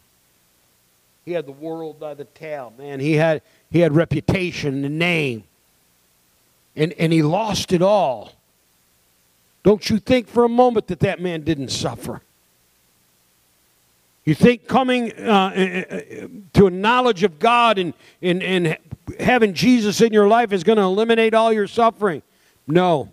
He 1.24 1.32
had 1.32 1.46
the 1.46 1.52
world 1.52 1.98
by 1.98 2.14
the 2.14 2.24
tail. 2.24 2.72
Man, 2.78 3.00
he 3.00 3.14
had 3.14 3.42
he 3.70 3.80
had 3.80 3.94
reputation 3.94 4.84
and 4.84 4.98
name. 4.98 5.44
And 6.76 6.92
and 6.92 7.12
he 7.12 7.22
lost 7.22 7.72
it 7.72 7.82
all. 7.82 8.32
Don't 9.64 9.90
you 9.90 9.98
think 9.98 10.28
for 10.28 10.44
a 10.44 10.48
moment 10.48 10.86
that 10.88 11.00
that 11.00 11.20
man 11.20 11.42
didn't 11.42 11.70
suffer? 11.70 12.22
You 14.24 14.34
think 14.34 14.68
coming 14.68 15.12
uh, 15.18 15.52
uh, 15.56 15.94
uh 15.94 16.28
to 16.52 16.66
a 16.66 16.70
knowledge 16.70 17.22
of 17.22 17.38
God 17.38 17.78
and, 17.78 17.94
and, 18.20 18.42
and 18.42 18.76
having 19.18 19.54
Jesus 19.54 20.02
in 20.02 20.12
your 20.12 20.28
life 20.28 20.52
is 20.52 20.62
going 20.64 20.76
to 20.76 20.82
eliminate 20.82 21.32
all 21.32 21.50
your 21.50 21.66
suffering? 21.66 22.22
No. 22.66 23.10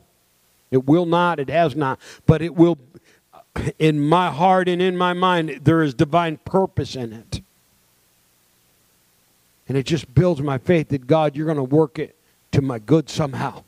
It 0.76 0.86
will 0.86 1.06
not, 1.06 1.40
it 1.40 1.50
has 1.50 1.76
not, 1.76 2.00
but 2.26 2.42
it 2.42 2.54
will, 2.54 2.78
in 3.80 4.00
my 4.00 4.30
heart 4.30 4.68
and 4.68 4.82
in 4.82 4.98
my 4.98 5.14
mind, 5.14 5.62
there 5.64 5.82
is 5.82 5.94
divine 5.94 6.38
purpose 6.44 6.96
in 6.96 7.14
it. 7.14 7.42
And 9.68 9.78
it 9.78 9.86
just 9.86 10.14
builds 10.14 10.42
my 10.42 10.58
faith 10.58 10.90
that 10.90 11.08
God, 11.08 11.36
you're 11.36 11.46
going 11.46 11.58
to 11.58 11.64
work 11.64 11.98
it 11.98 12.16
to 12.52 12.62
my 12.62 12.78
good 12.78 13.10
somehow. 13.10 13.64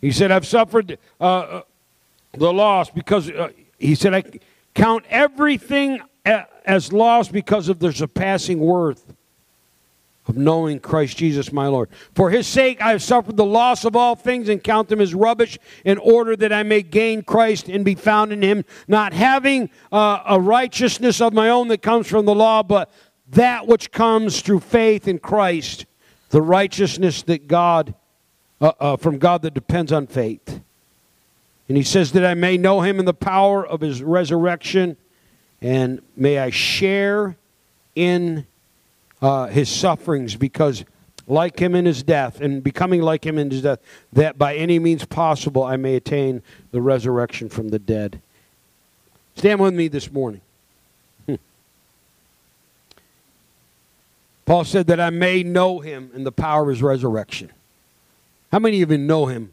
He 0.00 0.10
said, 0.10 0.32
I've 0.32 0.46
suffered 0.46 0.98
uh, 1.20 1.24
uh 1.24 1.62
the 2.32 2.52
loss 2.52 2.90
because, 2.90 3.30
uh, 3.30 3.50
he 3.78 3.94
said, 3.94 4.14
I 4.14 4.24
count 4.74 5.04
everything 5.08 6.00
as 6.24 6.92
loss 6.92 7.28
because 7.28 7.68
of 7.68 7.78
the 7.78 7.92
surpassing 7.92 8.58
worth 8.58 9.14
of 10.26 10.36
knowing 10.36 10.80
Christ 10.80 11.16
Jesus 11.16 11.52
my 11.52 11.66
Lord. 11.66 11.88
For 12.14 12.30
his 12.30 12.46
sake 12.46 12.80
I 12.80 12.90
have 12.90 13.02
suffered 13.02 13.36
the 13.36 13.44
loss 13.44 13.84
of 13.84 13.94
all 13.94 14.16
things 14.16 14.48
and 14.48 14.62
count 14.62 14.88
them 14.88 15.00
as 15.00 15.14
rubbish 15.14 15.58
in 15.84 15.98
order 15.98 16.34
that 16.36 16.52
I 16.52 16.62
may 16.62 16.82
gain 16.82 17.22
Christ 17.22 17.68
and 17.68 17.84
be 17.84 17.94
found 17.94 18.32
in 18.32 18.42
him, 18.42 18.64
not 18.88 19.12
having 19.12 19.70
uh, 19.92 20.22
a 20.26 20.40
righteousness 20.40 21.20
of 21.20 21.32
my 21.32 21.50
own 21.50 21.68
that 21.68 21.82
comes 21.82 22.06
from 22.08 22.24
the 22.24 22.34
law, 22.34 22.62
but 22.62 22.90
that 23.30 23.66
which 23.66 23.92
comes 23.92 24.40
through 24.40 24.60
faith 24.60 25.08
in 25.08 25.18
Christ, 25.18 25.86
the 26.30 26.42
righteousness 26.42 27.22
that 27.22 27.46
God, 27.48 27.94
uh, 28.60 28.72
uh, 28.80 28.96
from 28.96 29.18
God 29.18 29.42
that 29.42 29.54
depends 29.54 29.92
on 29.92 30.06
faith. 30.06 30.60
And 31.68 31.76
he 31.76 31.82
says 31.82 32.12
that 32.12 32.24
I 32.24 32.34
may 32.34 32.56
know 32.56 32.82
him 32.82 32.98
in 32.98 33.04
the 33.04 33.14
power 33.14 33.66
of 33.66 33.80
his 33.80 34.02
resurrection 34.02 34.96
and 35.64 36.02
may 36.14 36.38
I 36.38 36.50
share 36.50 37.38
in 37.94 38.46
uh, 39.22 39.46
his 39.46 39.68
sufferings 39.68 40.36
because 40.36 40.84
like 41.26 41.58
him 41.58 41.74
in 41.74 41.86
his 41.86 42.02
death 42.02 42.40
and 42.40 42.62
becoming 42.62 43.00
like 43.00 43.24
him 43.24 43.38
in 43.38 43.50
his 43.50 43.62
death, 43.62 43.80
that 44.12 44.36
by 44.36 44.56
any 44.56 44.78
means 44.78 45.04
possible 45.04 45.62
I 45.62 45.76
may 45.76 45.96
attain 45.96 46.42
the 46.70 46.82
resurrection 46.82 47.48
from 47.48 47.68
the 47.68 47.78
dead. 47.78 48.20
Stand 49.36 49.60
with 49.60 49.74
me 49.74 49.88
this 49.88 50.12
morning. 50.12 50.42
Hmm. 51.26 51.36
Paul 54.46 54.64
said 54.64 54.86
that 54.88 55.00
I 55.00 55.10
may 55.10 55.42
know 55.42 55.80
him 55.80 56.10
in 56.14 56.24
the 56.24 56.32
power 56.32 56.62
of 56.62 56.68
his 56.68 56.82
resurrection. 56.82 57.50
How 58.52 58.58
many 58.58 58.82
of 58.82 58.90
you 58.90 58.98
know 58.98 59.26
him 59.26 59.50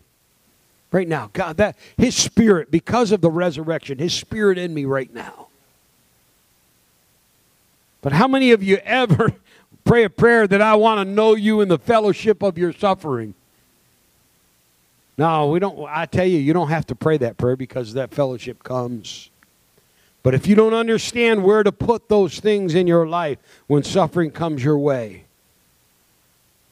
right 0.92 1.08
now? 1.08 1.32
God, 1.34 1.58
that 1.58 1.76
his 1.98 2.16
spirit, 2.16 2.70
because 2.70 3.12
of 3.12 3.22
the 3.22 3.32
resurrection, 3.32 3.98
his 3.98 4.14
spirit 4.14 4.58
in 4.58 4.74
me 4.74 4.86
right 4.86 5.12
now. 5.14 5.48
But 8.02 8.14
how 8.14 8.28
many 8.28 8.52
of 8.52 8.62
you 8.62 8.78
ever 8.78 9.34
pray 9.92 10.06
a 10.06 10.10
prayer 10.10 10.48
that 10.48 10.62
I 10.62 10.76
want 10.76 11.06
to 11.06 11.14
know 11.14 11.36
you 11.36 11.60
in 11.60 11.68
the 11.68 11.78
fellowship 11.78 12.42
of 12.44 12.58
your 12.58 12.72
suffering? 12.72 13.34
No, 15.18 15.50
we 15.50 15.60
don't. 15.60 15.86
I 15.90 16.06
tell 16.06 16.26
you, 16.26 16.38
you 16.38 16.54
don't 16.54 16.70
have 16.70 16.86
to 16.88 16.96
pray 16.96 17.18
that 17.18 17.36
prayer 17.36 17.58
because 17.58 17.94
that 17.96 18.14
fellowship 18.14 18.64
comes. 18.64 19.30
But 20.24 20.34
if 20.34 20.48
you 20.48 20.56
don't 20.56 20.74
understand 20.74 21.44
where 21.44 21.62
to 21.62 21.74
put 21.74 22.08
those 22.08 22.40
things 22.40 22.74
in 22.74 22.88
your 22.88 23.06
life 23.06 23.40
when 23.68 23.84
suffering 23.84 24.32
comes 24.32 24.64
your 24.64 24.78
way, 24.78 25.26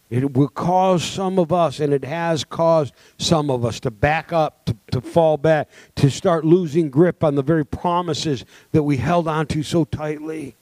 it 0.10 0.34
will 0.34 0.48
cause 0.48 1.04
some 1.04 1.40
of 1.40 1.52
us, 1.52 1.82
and 1.82 1.94
it 1.94 2.06
has 2.06 2.46
caused 2.46 2.94
some 3.18 3.52
of 3.52 3.66
us, 3.66 3.82
to 3.82 3.92
back 3.92 4.32
up, 4.32 4.64
to, 4.64 4.78
to 4.92 5.02
fall 5.02 5.36
back, 5.36 5.68
to 5.98 6.10
start 6.10 6.46
losing 6.46 6.90
grip 6.90 7.22
on 7.22 7.36
the 7.36 7.44
very 7.44 7.66
promises 7.66 8.46
that 8.72 8.84
we 8.84 8.96
held 8.96 9.28
on 9.28 9.46
to 9.48 9.62
so 9.62 9.84
tightly. 9.84 10.56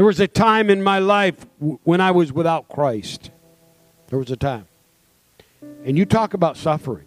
There 0.00 0.06
was 0.06 0.18
a 0.18 0.26
time 0.26 0.70
in 0.70 0.82
my 0.82 0.98
life 0.98 1.44
when 1.58 2.00
I 2.00 2.10
was 2.12 2.32
without 2.32 2.70
Christ. 2.70 3.30
There 4.06 4.18
was 4.18 4.30
a 4.30 4.36
time. 4.36 4.66
And 5.84 5.98
you 5.98 6.06
talk 6.06 6.32
about 6.32 6.56
suffering. 6.56 7.04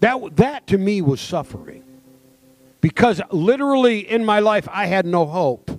That, 0.00 0.36
that 0.36 0.66
to 0.68 0.78
me 0.78 1.02
was 1.02 1.20
suffering. 1.20 1.84
Because 2.80 3.20
literally 3.30 4.10
in 4.10 4.24
my 4.24 4.38
life, 4.38 4.66
I 4.72 4.86
had 4.86 5.04
no 5.04 5.26
hope. 5.26 5.70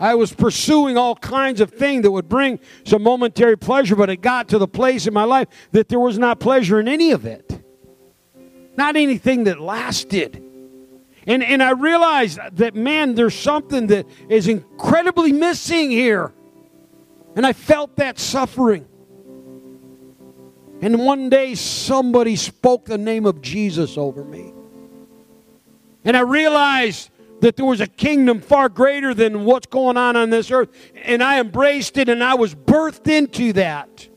I 0.00 0.16
was 0.16 0.34
pursuing 0.34 0.98
all 0.98 1.14
kinds 1.14 1.60
of 1.60 1.70
things 1.70 2.02
that 2.02 2.10
would 2.10 2.28
bring 2.28 2.58
some 2.84 3.04
momentary 3.04 3.56
pleasure, 3.56 3.94
but 3.94 4.10
it 4.10 4.22
got 4.22 4.48
to 4.48 4.58
the 4.58 4.66
place 4.66 5.06
in 5.06 5.14
my 5.14 5.22
life 5.22 5.46
that 5.70 5.88
there 5.88 6.00
was 6.00 6.18
not 6.18 6.40
pleasure 6.40 6.80
in 6.80 6.88
any 6.88 7.12
of 7.12 7.24
it. 7.24 7.62
Not 8.76 8.96
anything 8.96 9.44
that 9.44 9.60
lasted. 9.60 10.42
And, 11.26 11.42
and 11.42 11.62
I 11.62 11.70
realized 11.70 12.38
that, 12.52 12.74
man, 12.74 13.14
there's 13.14 13.34
something 13.34 13.88
that 13.88 14.06
is 14.28 14.46
incredibly 14.46 15.32
missing 15.32 15.90
here. 15.90 16.32
And 17.34 17.44
I 17.44 17.52
felt 17.52 17.96
that 17.96 18.18
suffering. 18.18 18.86
And 20.80 21.04
one 21.04 21.28
day 21.28 21.54
somebody 21.54 22.36
spoke 22.36 22.84
the 22.84 22.98
name 22.98 23.26
of 23.26 23.42
Jesus 23.42 23.98
over 23.98 24.22
me. 24.24 24.52
And 26.04 26.16
I 26.16 26.20
realized 26.20 27.10
that 27.40 27.56
there 27.56 27.66
was 27.66 27.80
a 27.80 27.86
kingdom 27.86 28.40
far 28.40 28.68
greater 28.68 29.12
than 29.12 29.44
what's 29.44 29.66
going 29.66 29.96
on 29.96 30.16
on 30.16 30.30
this 30.30 30.50
earth. 30.50 30.70
And 30.94 31.22
I 31.22 31.40
embraced 31.40 31.98
it 31.98 32.08
and 32.08 32.22
I 32.22 32.34
was 32.34 32.54
birthed 32.54 33.10
into 33.10 33.52
that. 33.54 34.08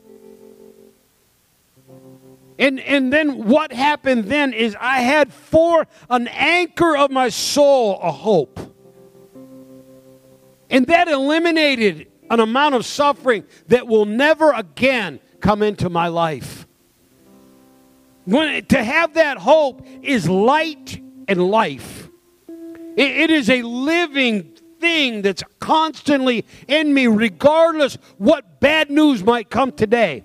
And, 2.60 2.78
and 2.78 3.10
then 3.10 3.48
what 3.48 3.72
happened 3.72 4.24
then 4.24 4.52
is 4.52 4.76
I 4.78 5.00
had 5.00 5.32
for 5.32 5.86
an 6.10 6.28
anchor 6.28 6.94
of 6.94 7.10
my 7.10 7.30
soul 7.30 7.98
a 8.02 8.12
hope. 8.12 8.60
And 10.68 10.86
that 10.86 11.08
eliminated 11.08 12.08
an 12.28 12.38
amount 12.38 12.74
of 12.74 12.84
suffering 12.84 13.44
that 13.68 13.88
will 13.88 14.04
never 14.04 14.52
again 14.52 15.20
come 15.40 15.62
into 15.62 15.88
my 15.88 16.08
life. 16.08 16.66
When, 18.26 18.66
to 18.66 18.84
have 18.84 19.14
that 19.14 19.38
hope 19.38 19.84
is 20.02 20.28
light 20.28 21.00
and 21.26 21.42
life. 21.50 22.10
It, 22.46 23.10
it 23.10 23.30
is 23.30 23.48
a 23.48 23.62
living 23.62 24.54
thing 24.78 25.22
that's 25.22 25.42
constantly 25.60 26.44
in 26.68 26.92
me, 26.92 27.06
regardless 27.06 27.96
what 28.18 28.60
bad 28.60 28.90
news 28.90 29.24
might 29.24 29.48
come 29.48 29.72
today. 29.72 30.24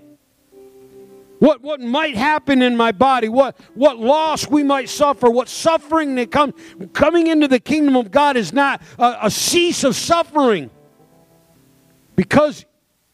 What, 1.38 1.60
what 1.60 1.80
might 1.80 2.16
happen 2.16 2.62
in 2.62 2.76
my 2.76 2.92
body, 2.92 3.28
what, 3.28 3.58
what 3.74 3.98
loss 3.98 4.48
we 4.48 4.62
might 4.62 4.88
suffer, 4.88 5.28
what 5.28 5.48
suffering 5.48 6.14
that 6.14 6.30
comes. 6.30 6.54
Coming 6.94 7.26
into 7.26 7.46
the 7.46 7.60
kingdom 7.60 7.96
of 7.96 8.10
God 8.10 8.36
is 8.36 8.52
not 8.52 8.80
a, 8.98 9.18
a 9.24 9.30
cease 9.30 9.84
of 9.84 9.94
suffering 9.94 10.70
because 12.14 12.64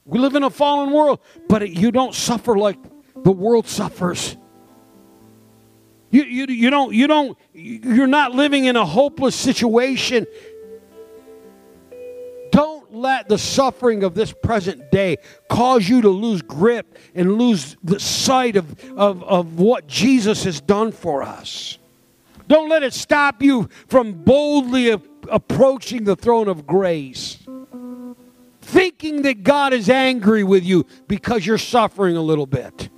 we 0.04 0.18
live 0.18 0.36
in 0.36 0.44
a 0.44 0.50
fallen 0.50 0.92
world, 0.92 1.20
but 1.48 1.68
you 1.68 1.90
don't 1.90 2.14
suffer 2.14 2.56
like 2.56 2.78
the 3.16 3.32
world 3.32 3.66
suffers. 3.66 4.36
You, 6.10 6.24
you, 6.24 6.46
you 6.46 6.70
don't, 6.70 6.92
you 6.94 7.06
don't, 7.06 7.38
you're 7.54 8.06
not 8.06 8.32
living 8.32 8.66
in 8.66 8.76
a 8.76 8.84
hopeless 8.84 9.34
situation. 9.34 10.26
Don't 12.92 13.00
let 13.00 13.28
the 13.28 13.38
suffering 13.38 14.04
of 14.04 14.14
this 14.14 14.32
present 14.32 14.90
day 14.90 15.16
cause 15.48 15.88
you 15.88 16.02
to 16.02 16.10
lose 16.10 16.42
grip 16.42 16.98
and 17.14 17.38
lose 17.38 17.76
the 17.82 17.98
sight 17.98 18.56
of, 18.56 18.78
of, 18.98 19.22
of 19.24 19.58
what 19.58 19.86
Jesus 19.86 20.44
has 20.44 20.60
done 20.60 20.92
for 20.92 21.22
us. 21.22 21.78
Don't 22.48 22.68
let 22.68 22.82
it 22.82 22.92
stop 22.92 23.42
you 23.42 23.70
from 23.86 24.12
boldly 24.12 24.90
approaching 24.90 26.04
the 26.04 26.16
throne 26.16 26.48
of 26.48 26.66
grace. 26.66 27.38
Thinking 28.60 29.22
that 29.22 29.42
God 29.42 29.72
is 29.72 29.88
angry 29.88 30.44
with 30.44 30.64
you 30.64 30.84
because 31.08 31.46
you're 31.46 31.58
suffering 31.58 32.16
a 32.16 32.22
little 32.22 32.46
bit 32.46 32.90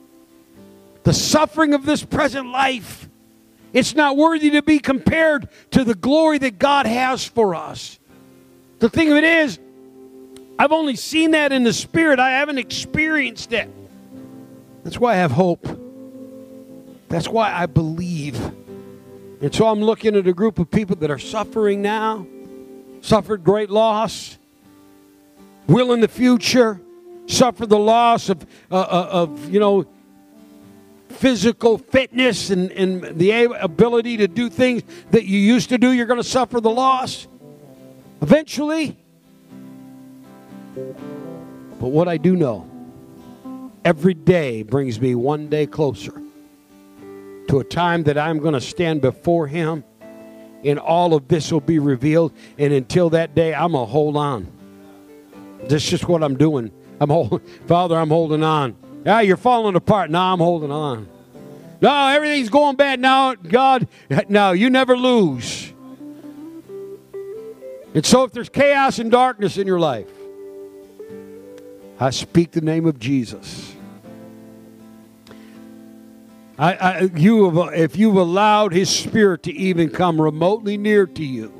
the 1.04 1.12
suffering 1.12 1.74
of 1.74 1.84
this 1.84 2.02
present 2.02 2.48
life. 2.48 3.10
It's 3.74 3.94
not 3.94 4.16
worthy 4.16 4.50
to 4.52 4.62
be 4.62 4.78
compared 4.78 5.50
to 5.72 5.84
the 5.84 5.94
glory 5.94 6.38
that 6.38 6.58
God 6.58 6.86
has 6.86 7.26
for 7.26 7.54
us. 7.54 7.98
The 8.78 8.88
thing 8.88 9.10
of 9.10 9.18
it 9.18 9.24
is, 9.24 9.58
I've 10.58 10.72
only 10.72 10.96
seen 10.96 11.32
that 11.32 11.52
in 11.52 11.64
the 11.64 11.72
spirit, 11.72 12.18
I 12.18 12.30
haven't 12.30 12.58
experienced 12.58 13.52
it. 13.52 13.68
That's 14.84 14.98
why 14.98 15.12
I 15.12 15.16
have 15.16 15.32
hope. 15.32 15.66
That's 17.08 17.28
why 17.28 17.52
I 17.52 17.66
believe. 17.66 18.40
And 19.40 19.54
so 19.54 19.66
I'm 19.66 19.80
looking 19.80 20.14
at 20.16 20.26
a 20.26 20.32
group 20.32 20.58
of 20.58 20.70
people 20.70 20.96
that 20.96 21.10
are 21.10 21.18
suffering 21.18 21.82
now, 21.82 22.26
suffered 23.00 23.42
great 23.42 23.70
loss, 23.70 24.38
will 25.66 25.92
in 25.92 26.00
the 26.00 26.08
future 26.08 26.80
suffer 27.26 27.66
the 27.66 27.78
loss 27.78 28.28
of, 28.28 28.46
uh, 28.70 28.74
uh 28.74 29.08
of 29.10 29.50
you 29.50 29.58
know, 29.58 29.86
physical 31.08 31.78
fitness 31.78 32.50
and, 32.50 32.70
and 32.72 33.18
the 33.18 33.30
ability 33.60 34.18
to 34.18 34.28
do 34.28 34.50
things 34.50 34.82
that 35.10 35.24
you 35.24 35.38
used 35.38 35.68
to 35.70 35.78
do, 35.78 35.92
you're 35.92 36.06
going 36.06 36.20
to 36.20 36.28
suffer 36.28 36.60
the 36.60 36.70
loss 36.70 37.26
eventually. 38.20 38.96
But 40.74 41.88
what 41.88 42.08
I 42.08 42.16
do 42.16 42.36
know, 42.36 42.70
every 43.84 44.14
day 44.14 44.62
brings 44.62 45.00
me 45.00 45.14
one 45.14 45.48
day 45.48 45.66
closer 45.66 46.12
to 47.48 47.60
a 47.60 47.64
time 47.64 48.04
that 48.04 48.18
I'm 48.18 48.38
going 48.38 48.54
to 48.54 48.60
stand 48.60 49.00
before 49.00 49.46
Him 49.46 49.84
and 50.64 50.78
all 50.78 51.14
of 51.14 51.28
this 51.28 51.52
will 51.52 51.60
be 51.60 51.78
revealed. 51.78 52.32
And 52.58 52.72
until 52.72 53.10
that 53.10 53.34
day, 53.34 53.54
I'm 53.54 53.72
going 53.72 53.86
to 53.86 53.92
hold 53.92 54.16
on. 54.16 54.50
That's 55.68 55.88
just 55.88 56.08
what 56.08 56.22
I'm 56.22 56.36
doing. 56.36 56.70
I'm 57.00 57.10
holding, 57.10 57.38
Father, 57.66 57.96
I'm 57.96 58.08
holding 58.08 58.42
on. 58.42 58.76
Yeah, 59.04 59.20
you're 59.20 59.36
falling 59.36 59.76
apart. 59.76 60.10
Now 60.10 60.32
I'm 60.32 60.38
holding 60.38 60.72
on. 60.72 61.08
No, 61.80 62.06
everything's 62.08 62.48
going 62.48 62.76
bad 62.76 62.98
now. 62.98 63.34
God, 63.34 63.86
no, 64.28 64.52
you 64.52 64.70
never 64.70 64.96
lose. 64.96 65.72
And 67.94 68.04
so 68.04 68.24
if 68.24 68.32
there's 68.32 68.48
chaos 68.48 68.98
and 68.98 69.10
darkness 69.10 69.58
in 69.58 69.66
your 69.66 69.78
life, 69.78 70.08
I 71.98 72.10
speak 72.10 72.50
the 72.50 72.60
name 72.60 72.86
of 72.86 72.98
Jesus. 72.98 73.74
I, 76.58 76.74
I, 76.74 77.00
you 77.16 77.50
have, 77.50 77.74
if 77.74 77.96
you've 77.96 78.16
allowed 78.16 78.72
His 78.72 78.88
Spirit 78.88 79.44
to 79.44 79.52
even 79.52 79.90
come 79.90 80.20
remotely 80.20 80.76
near 80.76 81.06
to 81.06 81.24
you, 81.24 81.52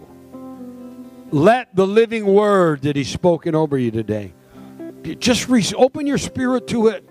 let 1.31 1.75
the 1.75 1.87
living 1.87 2.27
word 2.27 2.83
that 2.83 2.97
He's 2.97 3.09
spoken 3.11 3.55
over 3.55 3.77
you 3.77 3.91
today, 3.91 4.33
just 5.19 5.49
re- 5.49 5.65
open 5.77 6.07
your 6.07 6.19
spirit 6.19 6.69
to 6.69 6.89
it 6.89 7.09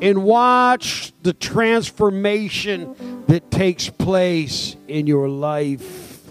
and 0.00 0.24
watch 0.24 1.12
the 1.22 1.32
transformation 1.32 3.24
that 3.26 3.50
takes 3.50 3.88
place 3.88 4.76
in 4.88 5.06
your 5.06 5.28
life. 5.28 6.30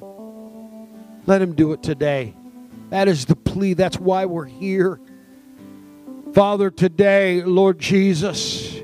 Let 1.28 1.42
Him 1.42 1.54
do 1.54 1.74
it 1.74 1.82
today. 1.84 2.36
That 2.90 3.08
is 3.08 3.26
the 3.26 3.36
plea. 3.36 3.74
That's 3.74 4.00
why 4.00 4.26
we're 4.26 4.46
here. 4.46 5.00
Father, 6.36 6.70
today, 6.70 7.42
Lord 7.44 7.80
Jesus, 7.80 8.82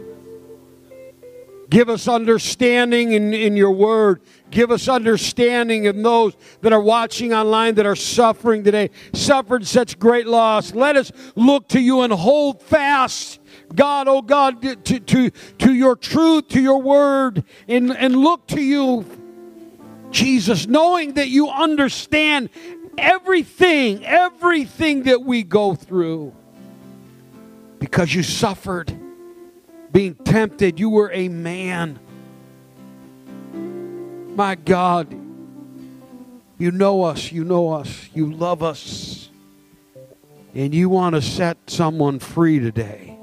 Give 1.69 1.87
us 1.87 2.09
understanding 2.09 3.13
in, 3.13 3.33
in 3.33 3.55
your 3.55 3.71
word. 3.71 4.21
Give 4.49 4.71
us 4.71 4.89
understanding 4.89 5.85
in 5.85 6.03
those 6.03 6.35
that 6.59 6.73
are 6.73 6.81
watching 6.81 7.33
online 7.33 7.75
that 7.75 7.85
are 7.85 7.95
suffering 7.95 8.65
today, 8.65 8.89
suffered 9.13 9.65
such 9.65 9.97
great 9.97 10.27
loss. 10.27 10.73
Let 10.73 10.97
us 10.97 11.13
look 11.35 11.69
to 11.69 11.79
you 11.79 12.01
and 12.01 12.11
hold 12.11 12.61
fast, 12.61 13.39
God, 13.73 14.09
oh 14.09 14.21
God, 14.21 14.61
to, 14.83 14.99
to, 14.99 15.29
to 15.29 15.73
your 15.73 15.95
truth, 15.95 16.49
to 16.49 16.61
your 16.61 16.81
word, 16.81 17.45
and, 17.69 17.95
and 17.95 18.17
look 18.17 18.47
to 18.47 18.61
you, 18.61 19.05
Jesus, 20.11 20.67
knowing 20.67 21.13
that 21.13 21.29
you 21.29 21.47
understand 21.47 22.49
everything, 22.97 24.05
everything 24.05 25.03
that 25.03 25.21
we 25.23 25.43
go 25.43 25.73
through 25.73 26.35
because 27.81 28.13
you 28.13 28.21
suffered 28.21 28.95
being 29.91 30.13
tempted. 30.13 30.79
You 30.79 30.91
were 30.91 31.11
a 31.11 31.27
man. 31.29 31.99
My 34.35 34.53
God, 34.53 35.11
you 36.59 36.71
know 36.71 37.03
us, 37.03 37.31
you 37.31 37.43
know 37.43 37.73
us, 37.73 38.07
you 38.13 38.31
love 38.31 38.61
us, 38.61 39.29
and 40.53 40.75
you 40.75 40.89
want 40.89 41.15
to 41.15 41.23
set 41.23 41.57
someone 41.65 42.19
free 42.19 42.59
today. 42.59 43.17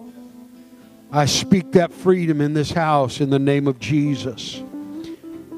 I 1.13 1.27
speak 1.27 1.73
that 1.73 1.93
freedom 1.93 2.41
in 2.41 2.53
this 2.53 2.73
house 2.73 3.21
in 3.21 3.31
the 3.31 3.39
name 3.39 3.69
of 3.69 3.79
Jesus. 3.79 4.61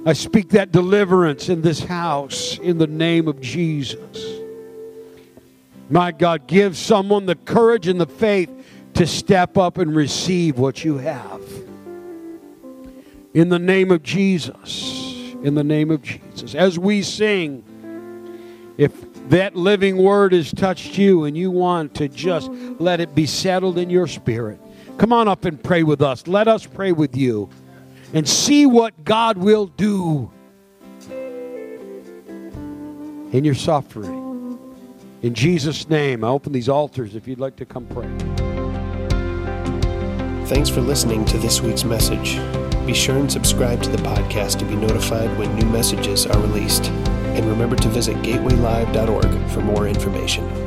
I 0.05 0.13
speak 0.13 0.51
that 0.51 0.73
deliverance 0.73 1.49
in 1.49 1.63
this 1.63 1.81
house 1.81 2.59
in 2.59 2.77
the 2.77 2.87
name 2.87 3.29
of 3.29 3.41
Jesus. 3.41 4.41
My 5.89 6.13
God, 6.13 6.47
give 6.47 6.77
someone 6.77 7.25
the 7.25 7.35
courage 7.35 7.89
and 7.89 7.99
the 7.99 8.07
faith 8.07 8.60
to 9.01 9.07
step 9.07 9.57
up 9.57 9.79
and 9.79 9.97
receive 9.97 10.59
what 10.59 10.85
you 10.85 10.99
have. 10.99 11.41
In 13.33 13.49
the 13.49 13.59
name 13.59 13.91
of 13.91 14.03
Jesus. 14.03 15.33
In 15.43 15.55
the 15.55 15.65
name 15.65 15.91
of 15.91 16.03
Jesus. 16.03 16.55
As 16.55 16.79
we 16.79 17.01
sing, 17.01 17.65
if 18.77 18.93
that 19.31 19.57
living 19.57 19.97
word 19.97 20.35
has 20.35 20.53
touched 20.53 20.99
you 20.99 21.25
and 21.25 21.35
you 21.35 21.51
want 21.51 21.95
to 21.95 22.09
just 22.09 22.51
let 22.79 23.01
it 23.01 23.15
be 23.15 23.25
settled 23.25 23.79
in 23.79 23.89
your 23.89 24.07
spirit, 24.07 24.61
come 24.99 25.15
on 25.15 25.29
up 25.29 25.47
and 25.47 25.65
pray 25.65 25.83
with 25.83 26.03
us. 26.03 26.27
Let 26.27 26.47
us 26.47 26.67
pray 26.67 26.93
with 26.93 27.17
you 27.17 27.49
and 28.13 28.29
see 28.29 28.67
what 28.67 29.03
God 29.03 29.39
will 29.39 29.69
do 29.69 30.31
in 33.33 33.45
your 33.45 33.55
suffering. 33.55 34.59
In 35.23 35.33
Jesus' 35.33 35.89
name, 35.89 36.23
I 36.23 36.29
open 36.29 36.53
these 36.53 36.69
altars 36.69 37.15
if 37.15 37.27
you'd 37.27 37.41
like 37.41 37.57
to 37.57 37.65
come 37.65 37.87
pray. 37.87 38.50
Thanks 40.51 40.69
for 40.69 40.81
listening 40.81 41.25
to 41.27 41.39
this 41.39 41.61
week's 41.61 41.85
message. 41.85 42.35
Be 42.85 42.93
sure 42.93 43.17
and 43.17 43.31
subscribe 43.31 43.81
to 43.85 43.89
the 43.89 43.99
podcast 43.99 44.59
to 44.59 44.65
be 44.65 44.75
notified 44.75 45.39
when 45.39 45.55
new 45.55 45.65
messages 45.67 46.27
are 46.27 46.41
released. 46.41 46.87
And 46.87 47.47
remember 47.47 47.77
to 47.77 47.89
visit 47.89 48.17
gatewaylive.org 48.17 49.51
for 49.51 49.61
more 49.61 49.87
information. 49.87 50.60